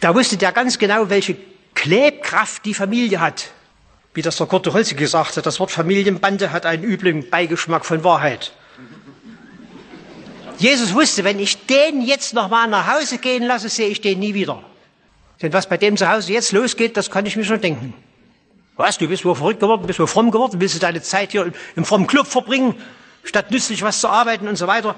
da 0.00 0.14
wusste 0.14 0.36
der 0.36 0.52
ganz 0.52 0.78
genau, 0.78 1.08
welche 1.08 1.36
Klebkraft 1.74 2.64
die 2.66 2.74
Familie 2.74 3.20
hat. 3.20 3.46
Wie 4.14 4.22
das 4.22 4.36
der 4.36 4.46
Kurt 4.46 4.72
Holze 4.72 4.94
gesagt 4.94 5.36
hat, 5.36 5.44
das 5.44 5.58
Wort 5.58 5.72
Familienbande 5.72 6.52
hat 6.52 6.66
einen 6.66 6.84
üblen 6.84 7.28
Beigeschmack 7.28 7.84
von 7.84 8.04
Wahrheit. 8.04 8.52
Jesus 10.58 10.94
wusste, 10.94 11.24
wenn 11.24 11.40
ich 11.40 11.66
den 11.66 12.00
jetzt 12.00 12.32
noch 12.32 12.48
mal 12.48 12.68
nach 12.68 12.86
Hause 12.86 13.18
gehen 13.18 13.42
lasse, 13.42 13.68
sehe 13.68 13.88
ich 13.88 14.00
den 14.00 14.20
nie 14.20 14.34
wieder. 14.34 14.62
Denn 15.42 15.52
was 15.52 15.68
bei 15.68 15.76
dem 15.76 15.96
zu 15.96 16.08
Hause 16.08 16.32
jetzt 16.32 16.52
losgeht, 16.52 16.96
das 16.96 17.10
kann 17.10 17.26
ich 17.26 17.34
mir 17.34 17.44
schon 17.44 17.60
denken. 17.60 17.92
Was, 18.76 18.98
du 18.98 19.08
bist 19.08 19.24
wohl 19.24 19.34
verrückt 19.34 19.60
geworden, 19.60 19.86
bist 19.86 19.98
wohl 19.98 20.06
fromm 20.06 20.30
geworden, 20.30 20.60
willst 20.60 20.76
du 20.76 20.78
deine 20.78 21.02
Zeit 21.02 21.32
hier 21.32 21.52
im 21.74 21.84
frommen 21.84 22.06
Club 22.06 22.28
verbringen, 22.28 22.76
statt 23.24 23.50
nützlich 23.50 23.82
was 23.82 24.00
zu 24.00 24.08
arbeiten 24.08 24.46
und 24.46 24.56
so 24.56 24.68
weiter. 24.68 24.94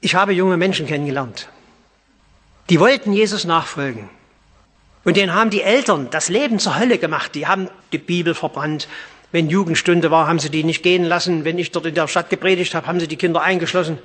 Ich 0.00 0.14
habe 0.14 0.32
junge 0.32 0.56
Menschen 0.56 0.86
kennengelernt. 0.86 1.48
Die 2.70 2.78
wollten 2.78 3.12
Jesus 3.12 3.44
nachfolgen. 3.44 4.08
Und 5.08 5.16
denen 5.16 5.32
haben 5.32 5.48
die 5.48 5.62
Eltern 5.62 6.08
das 6.10 6.28
Leben 6.28 6.58
zur 6.58 6.78
Hölle 6.78 6.98
gemacht. 6.98 7.34
Die 7.34 7.46
haben 7.46 7.70
die 7.92 7.98
Bibel 7.98 8.34
verbrannt. 8.34 8.88
Wenn 9.32 9.48
Jugendstunde 9.48 10.10
war, 10.10 10.26
haben 10.26 10.38
sie 10.38 10.50
die 10.50 10.64
nicht 10.64 10.82
gehen 10.82 11.02
lassen. 11.02 11.46
Wenn 11.46 11.58
ich 11.58 11.70
dort 11.70 11.86
in 11.86 11.94
der 11.94 12.08
Stadt 12.08 12.28
gepredigt 12.28 12.74
habe, 12.74 12.86
haben 12.86 13.00
sie 13.00 13.08
die 13.08 13.16
Kinder 13.16 13.40
eingeschlossen. 13.40 13.98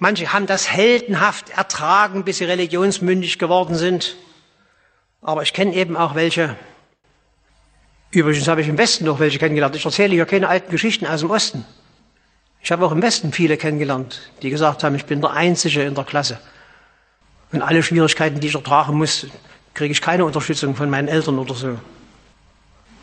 Manche 0.00 0.32
haben 0.32 0.46
das 0.46 0.68
heldenhaft 0.68 1.50
ertragen, 1.50 2.24
bis 2.24 2.38
sie 2.38 2.44
religionsmündig 2.46 3.38
geworden 3.38 3.76
sind. 3.76 4.16
Aber 5.20 5.44
ich 5.44 5.52
kenne 5.52 5.76
eben 5.76 5.96
auch 5.96 6.16
welche. 6.16 6.56
Übrigens 8.10 8.48
habe 8.48 8.62
ich 8.62 8.68
im 8.68 8.78
Westen 8.78 9.04
noch 9.04 9.20
welche 9.20 9.38
kennengelernt. 9.38 9.76
Ich 9.76 9.84
erzähle 9.84 10.12
hier 10.12 10.26
keine 10.26 10.48
alten 10.48 10.72
Geschichten 10.72 11.06
aus 11.06 11.20
dem 11.20 11.30
Osten. 11.30 11.64
Ich 12.60 12.72
habe 12.72 12.84
auch 12.84 12.90
im 12.90 13.00
Westen 13.00 13.30
viele 13.30 13.56
kennengelernt, 13.56 14.32
die 14.42 14.50
gesagt 14.50 14.82
haben, 14.82 14.96
ich 14.96 15.04
bin 15.04 15.20
der 15.20 15.30
Einzige 15.30 15.82
in 15.82 15.94
der 15.94 16.02
Klasse. 16.02 16.40
Und 17.52 17.62
alle 17.62 17.84
Schwierigkeiten, 17.84 18.40
die 18.40 18.48
ich 18.48 18.56
ertragen 18.56 18.98
muss, 18.98 19.28
kriege 19.74 19.92
ich 19.92 20.00
keine 20.00 20.24
Unterstützung 20.24 20.76
von 20.76 20.90
meinen 20.90 21.08
Eltern 21.08 21.38
oder 21.38 21.54
so. 21.54 21.78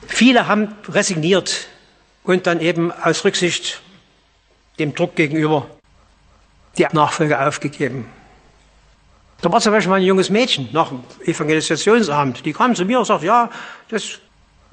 Viele 0.08 0.48
haben 0.48 0.76
resigniert 0.88 1.68
und 2.24 2.48
dann 2.48 2.60
eben 2.60 2.92
aus 2.92 3.24
Rücksicht 3.26 3.82
dem 4.78 4.96
Druck 4.96 5.16
gegenüber 5.16 5.68
die 6.78 6.88
Nachfolge 6.92 7.40
aufgegeben. 7.40 8.06
Da 9.42 9.52
war 9.52 9.62
zum 9.62 9.72
Beispiel 9.72 9.90
mal 9.90 9.98
ein 9.98 10.04
junges 10.04 10.30
Mädchen 10.30 10.70
nach 10.74 10.90
dem 10.90 11.04
Evangelisationsabend, 11.26 12.46
die 12.46 12.54
kam 12.54 12.76
zu 12.76 12.86
mir 12.86 13.00
und 13.00 13.06
sagte, 13.06 13.26
ja, 13.26 13.50
das 13.90 14.20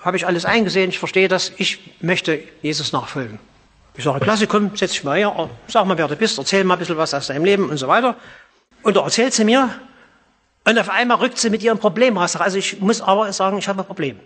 habe 0.03 0.17
ich 0.17 0.27
alles 0.27 0.45
eingesehen, 0.45 0.91
ich 0.91 0.99
verstehe 0.99 1.29
das, 1.29 1.53
ich 1.57 1.79
möchte 2.01 2.41
Jesus 2.63 2.93
nachfolgen. 2.93 3.39
Ich 3.97 4.05
sage, 4.05 4.21
klasse, 4.21 4.47
komm, 4.47 4.77
setz 4.77 4.93
dich 4.93 5.05
mal 5.05 5.17
her, 5.17 5.49
sag 5.69 5.87
mal, 5.87 5.97
wer 5.97 6.09
du 6.09 6.17
bist, 6.17 6.39
erzähl 6.39 6.65
mal 6.65 6.75
ein 6.75 6.79
bisschen 6.79 6.97
was 6.97 7.15
aus 7.15 7.29
deinem 7.29 7.45
Leben 7.45 7.71
und 7.71 7.77
so 7.77 7.89
weiter. 7.89 8.17
Und 8.83 8.97
da 8.97 9.03
erzählt 9.03 9.33
sie 9.33 9.45
mir, 9.45 9.71
und 10.67 10.79
auf 10.81 10.89
einmal 10.89 11.19
rückt 11.19 11.39
sie 11.39 11.49
mit 11.49 11.63
ihrem 11.63 11.79
Problem 11.79 12.19
raus. 12.19 12.35
Also 12.35 12.59
ich 12.59 12.81
muss 12.81 13.01
aber 13.01 13.33
sagen, 13.33 13.57
ich 13.57 13.69
habe 13.69 13.83
ein 13.83 13.87
Problem. 13.87 14.19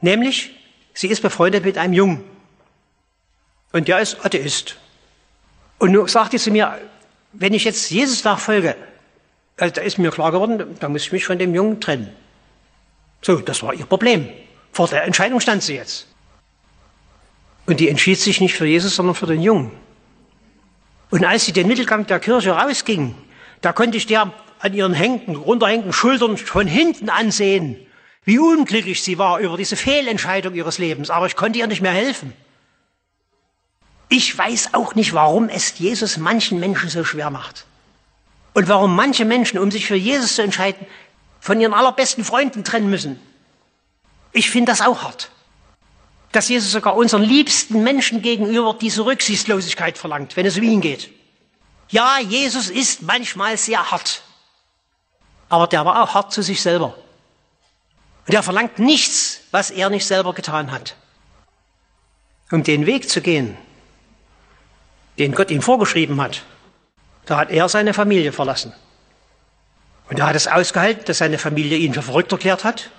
Nämlich, 0.00 0.50
sie 0.94 1.08
ist 1.08 1.20
befreundet 1.20 1.62
mit 1.62 1.76
einem 1.76 1.92
Jungen. 1.92 2.24
Und 3.70 3.86
der 3.86 4.00
ist 4.00 4.24
Atheist. 4.24 4.76
Und 5.78 5.92
nun 5.92 6.08
sagte 6.08 6.38
sie 6.38 6.50
mir, 6.50 6.78
wenn 7.34 7.52
ich 7.52 7.64
jetzt 7.64 7.90
Jesus 7.90 8.24
nachfolge, 8.24 8.76
also 9.58 9.74
da 9.74 9.82
ist 9.82 9.98
mir 9.98 10.10
klar 10.10 10.32
geworden, 10.32 10.74
da 10.80 10.88
muss 10.88 11.02
ich 11.02 11.12
mich 11.12 11.26
von 11.26 11.38
dem 11.38 11.54
Jungen 11.54 11.82
trennen. 11.82 12.08
So, 13.20 13.36
das 13.36 13.62
war 13.62 13.74
ihr 13.74 13.84
Problem. 13.84 14.30
Vor 14.72 14.88
der 14.88 15.04
Entscheidung 15.04 15.38
stand 15.38 15.62
sie 15.62 15.74
jetzt. 15.74 16.06
Und 17.66 17.78
die 17.78 17.90
entschied 17.90 18.18
sich 18.18 18.40
nicht 18.40 18.54
für 18.54 18.66
Jesus, 18.66 18.96
sondern 18.96 19.14
für 19.14 19.26
den 19.26 19.42
Jungen. 19.42 19.70
Und 21.10 21.26
als 21.26 21.44
sie 21.44 21.52
den 21.52 21.68
Mittelgang 21.68 22.06
der 22.06 22.20
Kirche 22.20 22.52
rausging, 22.52 23.14
da 23.60 23.74
konnte 23.74 23.98
ich 23.98 24.06
der 24.06 24.32
an 24.62 24.72
ihren 24.72 24.94
hängenden, 24.94 25.36
runterhängenden 25.36 25.92
Schultern 25.92 26.36
von 26.36 26.66
hinten 26.66 27.10
ansehen, 27.10 27.76
wie 28.24 28.38
unglücklich 28.38 29.02
sie 29.02 29.18
war 29.18 29.40
über 29.40 29.56
diese 29.56 29.76
Fehlentscheidung 29.76 30.54
ihres 30.54 30.78
Lebens. 30.78 31.10
Aber 31.10 31.26
ich 31.26 31.36
konnte 31.36 31.58
ihr 31.58 31.66
nicht 31.66 31.82
mehr 31.82 31.92
helfen. 31.92 32.32
Ich 34.08 34.36
weiß 34.36 34.74
auch 34.74 34.94
nicht, 34.94 35.12
warum 35.14 35.48
es 35.48 35.78
Jesus 35.78 36.16
manchen 36.16 36.60
Menschen 36.60 36.88
so 36.88 37.04
schwer 37.04 37.30
macht. 37.30 37.66
Und 38.54 38.68
warum 38.68 38.94
manche 38.94 39.24
Menschen, 39.24 39.58
um 39.58 39.70
sich 39.70 39.86
für 39.86 39.96
Jesus 39.96 40.36
zu 40.36 40.42
entscheiden, 40.42 40.86
von 41.40 41.60
ihren 41.60 41.74
allerbesten 41.74 42.24
Freunden 42.24 42.64
trennen 42.64 42.88
müssen. 42.88 43.20
Ich 44.32 44.50
finde 44.50 44.72
das 44.72 44.80
auch 44.80 45.02
hart 45.02 45.30
dass 46.32 46.48
Jesus 46.48 46.72
sogar 46.72 46.96
unseren 46.96 47.22
liebsten 47.22 47.82
Menschen 47.82 48.22
gegenüber 48.22 48.76
diese 48.78 49.04
Rücksichtslosigkeit 49.04 49.98
verlangt, 49.98 50.36
wenn 50.36 50.46
es 50.46 50.56
um 50.56 50.62
ihn 50.62 50.80
geht. 50.80 51.10
Ja, 51.90 52.18
Jesus 52.20 52.70
ist 52.70 53.02
manchmal 53.02 53.58
sehr 53.58 53.90
hart, 53.90 54.22
aber 55.52 55.66
der 55.66 55.84
war 55.84 56.02
auch 56.02 56.14
hart 56.14 56.32
zu 56.32 56.42
sich 56.42 56.62
selber. 56.62 56.94
Und 58.26 58.34
er 58.34 58.42
verlangt 58.42 58.78
nichts, 58.78 59.40
was 59.50 59.70
er 59.70 59.90
nicht 59.90 60.06
selber 60.06 60.32
getan 60.32 60.72
hat. 60.72 60.96
Um 62.50 62.62
den 62.62 62.86
Weg 62.86 63.08
zu 63.08 63.20
gehen, 63.20 63.56
den 65.18 65.32
Gott 65.32 65.50
ihm 65.50 65.62
vorgeschrieben 65.62 66.20
hat, 66.20 66.42
da 67.26 67.36
hat 67.36 67.50
er 67.50 67.68
seine 67.68 67.94
Familie 67.94 68.32
verlassen. 68.32 68.72
Und 70.08 70.18
er 70.18 70.26
hat 70.26 70.36
es 70.36 70.48
ausgehalten, 70.48 71.04
dass 71.04 71.18
seine 71.18 71.38
Familie 71.38 71.78
ihn 71.78 71.94
für 71.94 72.02
verrückt 72.02 72.32
erklärt 72.32 72.64
hat 72.64 72.90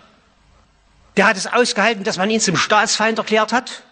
der 1.18 1.28
hat 1.28 1.38
es 1.38 1.48
ausgehalten, 1.48 2.04
dass 2.04 2.18
man 2.18 2.30
ihn 2.30 2.40
zum 2.40 2.58
Staatsfeind 2.58 3.18
erklärt 3.18 3.54
hat. 3.54 3.84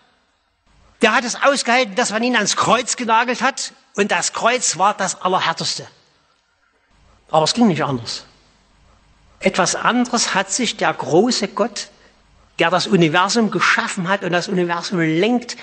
Der 1.02 1.14
hat 1.14 1.24
es 1.24 1.42
ausgehalten, 1.42 1.96
dass 1.96 2.12
man 2.12 2.24
ihn 2.24 2.36
ans 2.36 2.56
Kreuz 2.56 2.96
genagelt 2.96 3.42
hat. 3.42 3.74
Und 3.96 4.12
das 4.12 4.34
Kreuz 4.34 4.78
war 4.78 4.94
das 4.96 5.22
Allerhärteste. 5.22 5.88
Aber 7.30 7.44
es 7.44 7.54
ging 7.54 7.68
nicht 7.68 7.84
anders. 7.84 8.26
Etwas 9.42 9.76
anderes 9.76 10.36
hat 10.36 10.52
sich 10.52 10.78
der 10.78 10.94
große 10.94 11.50
Gott, 11.50 11.90
der 12.60 12.70
das 12.70 12.88
Universum 12.88 13.50
geschaffen 13.50 14.08
hat 14.08 14.24
und 14.24 14.32
das 14.32 14.48
Universum 14.48 15.00
lenkt, 15.00 15.58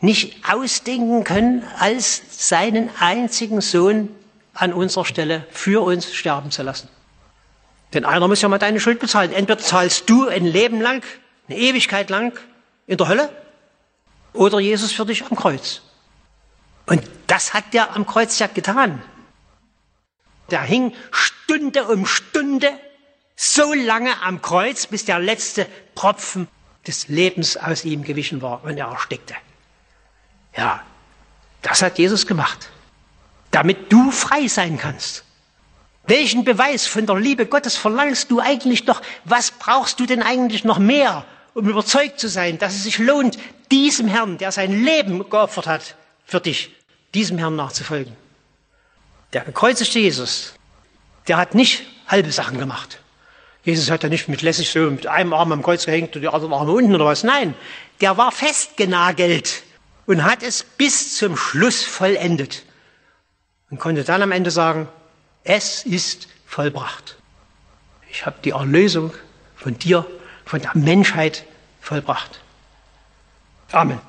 nicht 0.00 0.48
ausdenken 0.50 1.24
können, 1.24 1.64
als 1.78 2.22
seinen 2.48 2.88
einzigen 2.98 3.60
Sohn 3.60 4.08
an 4.54 4.72
unserer 4.72 5.04
Stelle 5.04 5.46
für 5.50 5.84
uns 5.84 6.14
sterben 6.14 6.50
zu 6.50 6.62
lassen. 6.62 6.88
Denn 7.92 8.04
einer 8.04 8.28
muss 8.28 8.40
ja 8.40 8.48
mal 8.48 8.58
deine 8.58 8.80
Schuld 8.80 8.98
bezahlen. 8.98 9.32
Entweder 9.32 9.58
zahlst 9.58 10.08
du 10.08 10.26
ein 10.28 10.44
Leben 10.44 10.80
lang, 10.80 11.02
eine 11.48 11.58
Ewigkeit 11.58 12.10
lang 12.10 12.38
in 12.86 12.96
der 12.96 13.08
Hölle 13.08 13.30
oder 14.32 14.60
Jesus 14.60 14.92
für 14.92 15.06
dich 15.06 15.24
am 15.24 15.36
Kreuz. 15.36 15.82
Und 16.86 17.02
das 17.26 17.54
hat 17.54 17.74
der 17.74 17.94
am 17.94 18.06
Kreuz 18.06 18.38
ja 18.38 18.46
getan. 18.46 19.02
Der 20.50 20.62
hing 20.62 20.94
Stunde 21.10 21.84
um 21.88 22.06
Stunde 22.06 22.70
so 23.40 23.72
lange 23.72 24.20
am 24.22 24.42
Kreuz, 24.42 24.88
bis 24.88 25.04
der 25.04 25.20
letzte 25.20 25.68
Tropfen 25.94 26.48
des 26.88 27.06
Lebens 27.06 27.56
aus 27.56 27.84
ihm 27.84 28.02
gewichen 28.02 28.42
war 28.42 28.64
und 28.64 28.76
er 28.76 28.88
erstickte. 28.88 29.34
Ja, 30.56 30.82
das 31.62 31.82
hat 31.82 31.98
Jesus 31.98 32.26
gemacht, 32.26 32.68
damit 33.52 33.92
du 33.92 34.10
frei 34.10 34.48
sein 34.48 34.76
kannst. 34.76 35.22
Welchen 36.04 36.42
Beweis 36.42 36.88
von 36.88 37.06
der 37.06 37.14
Liebe 37.14 37.46
Gottes 37.46 37.76
verlangst 37.76 38.28
du 38.32 38.40
eigentlich 38.40 38.84
noch? 38.86 39.02
Was 39.24 39.52
brauchst 39.52 40.00
du 40.00 40.06
denn 40.06 40.22
eigentlich 40.22 40.64
noch 40.64 40.80
mehr, 40.80 41.24
um 41.54 41.68
überzeugt 41.68 42.18
zu 42.18 42.28
sein, 42.28 42.58
dass 42.58 42.74
es 42.74 42.82
sich 42.82 42.98
lohnt, 42.98 43.38
diesem 43.70 44.08
Herrn, 44.08 44.36
der 44.38 44.50
sein 44.50 44.84
Leben 44.84 45.30
geopfert 45.30 45.68
hat, 45.68 45.94
für 46.24 46.40
dich, 46.40 46.74
diesem 47.14 47.38
Herrn 47.38 47.54
nachzufolgen? 47.54 48.16
Der 49.32 49.42
gekreuzigte 49.42 50.00
Jesus, 50.00 50.54
der 51.28 51.36
hat 51.36 51.54
nicht 51.54 51.84
halbe 52.08 52.32
Sachen 52.32 52.58
gemacht, 52.58 52.98
Jesus 53.64 53.90
hat 53.90 54.02
ja 54.02 54.08
nicht 54.08 54.28
mit 54.28 54.42
lässig 54.42 54.70
so 54.70 54.90
mit 54.90 55.06
einem 55.06 55.32
Arm 55.32 55.52
am 55.52 55.62
Kreuz 55.62 55.84
gehängt 55.84 56.14
und 56.16 56.22
die 56.22 56.28
anderen 56.28 56.52
Arme 56.52 56.72
unten 56.72 56.94
oder 56.94 57.06
was. 57.06 57.24
Nein, 57.24 57.54
der 58.00 58.16
war 58.16 58.32
festgenagelt 58.32 59.62
und 60.06 60.24
hat 60.24 60.42
es 60.42 60.62
bis 60.62 61.16
zum 61.16 61.36
Schluss 61.36 61.84
vollendet. 61.84 62.64
Und 63.70 63.78
konnte 63.78 64.04
dann 64.04 64.22
am 64.22 64.32
Ende 64.32 64.50
sagen, 64.50 64.88
es 65.44 65.84
ist 65.84 66.28
vollbracht. 66.46 67.16
Ich 68.10 68.24
habe 68.24 68.36
die 68.42 68.50
Erlösung 68.50 69.12
von 69.56 69.78
dir, 69.78 70.06
von 70.46 70.62
der 70.62 70.74
Menschheit 70.74 71.44
vollbracht. 71.80 72.40
Amen. 73.70 74.00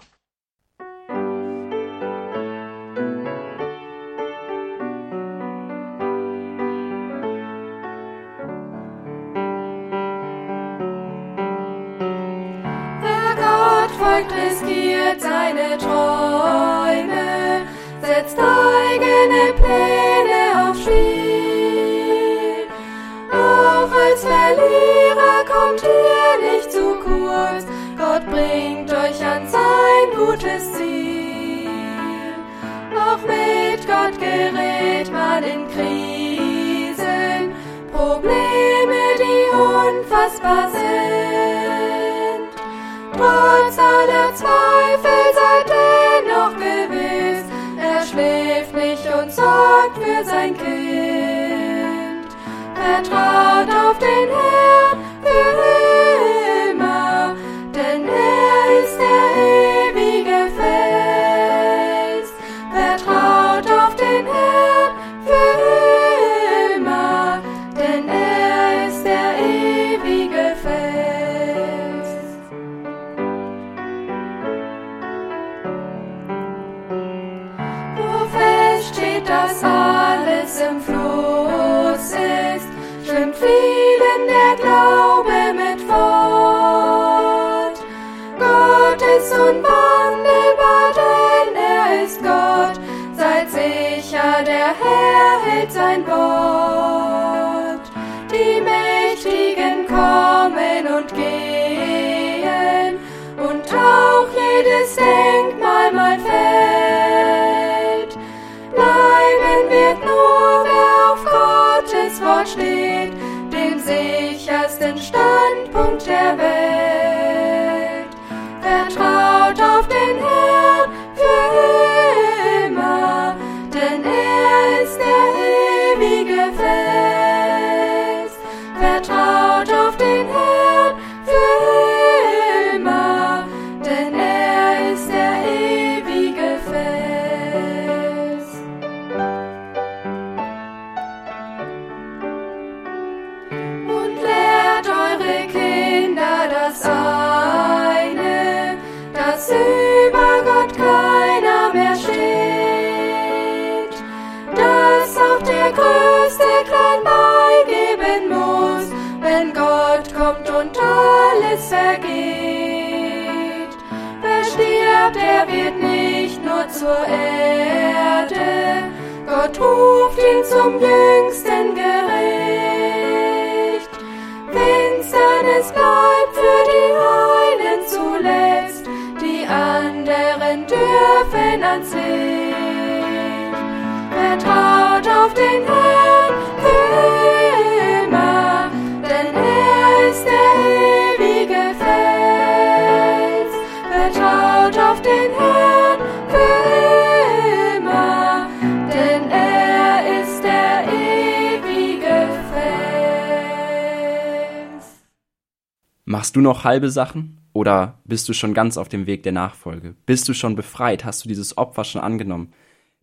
Halbe 206.70 206.92
Sachen? 206.92 207.40
Oder 207.52 208.00
bist 208.06 208.30
du 208.30 208.34
schon 208.34 208.54
ganz 208.54 208.78
auf 208.78 208.90
dem 208.90 209.08
Weg 209.08 209.24
der 209.24 209.32
Nachfolge? 209.32 209.96
Bist 210.06 210.30
du 210.30 210.34
schon 210.34 210.56
befreit? 210.56 211.04
Hast 211.04 211.26
du 211.26 211.28
dieses 211.28 211.58
Opfer 211.58 211.84
schon 211.84 212.00
angenommen? 212.02 212.54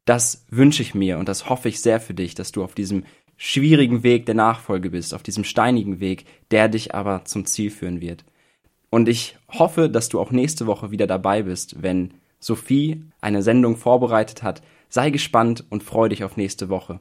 Das 0.05 0.47
wünsche 0.49 0.83
ich 0.83 0.95
mir 0.95 1.19
und 1.19 1.29
das 1.29 1.51
hoffe 1.51 1.69
ich 1.69 1.83
sehr 1.83 2.01
für 2.01 2.15
dich, 2.15 2.37
dass 2.37 2.53
du 2.53 2.63
auf 2.63 2.77
diesem 2.77 3.05
schwierigen 3.37 4.05
Weg 4.05 4.25
der 4.25 4.37
Nachfolge 4.37 4.91
bist, 4.91 5.15
auf 5.15 5.25
diesem 5.25 5.43
steinigen 5.43 5.99
Weg, 5.99 6.27
der 6.53 6.69
dich 6.69 6.95
aber 6.95 7.25
zum 7.25 7.45
Ziel 7.45 7.71
führen 7.71 8.01
wird. 8.01 8.25
Und 8.89 9.09
ich 9.09 9.37
hoffe, 9.49 9.91
dass 9.91 10.09
du 10.09 10.21
auch 10.21 10.31
nächste 10.31 10.67
Woche 10.67 10.93
wieder 10.93 11.09
dabei 11.09 11.43
bist, 11.43 11.83
wenn 11.83 12.15
Sophie 12.39 13.03
eine 13.21 13.43
Sendung 13.43 13.77
vorbereitet 13.77 14.45
hat. 14.45 14.63
Sei 14.89 15.11
gespannt 15.11 15.65
und 15.71 15.83
freu 15.83 16.09
dich 16.09 16.23
auf 16.23 16.37
nächste 16.37 16.69
Woche. 16.69 17.01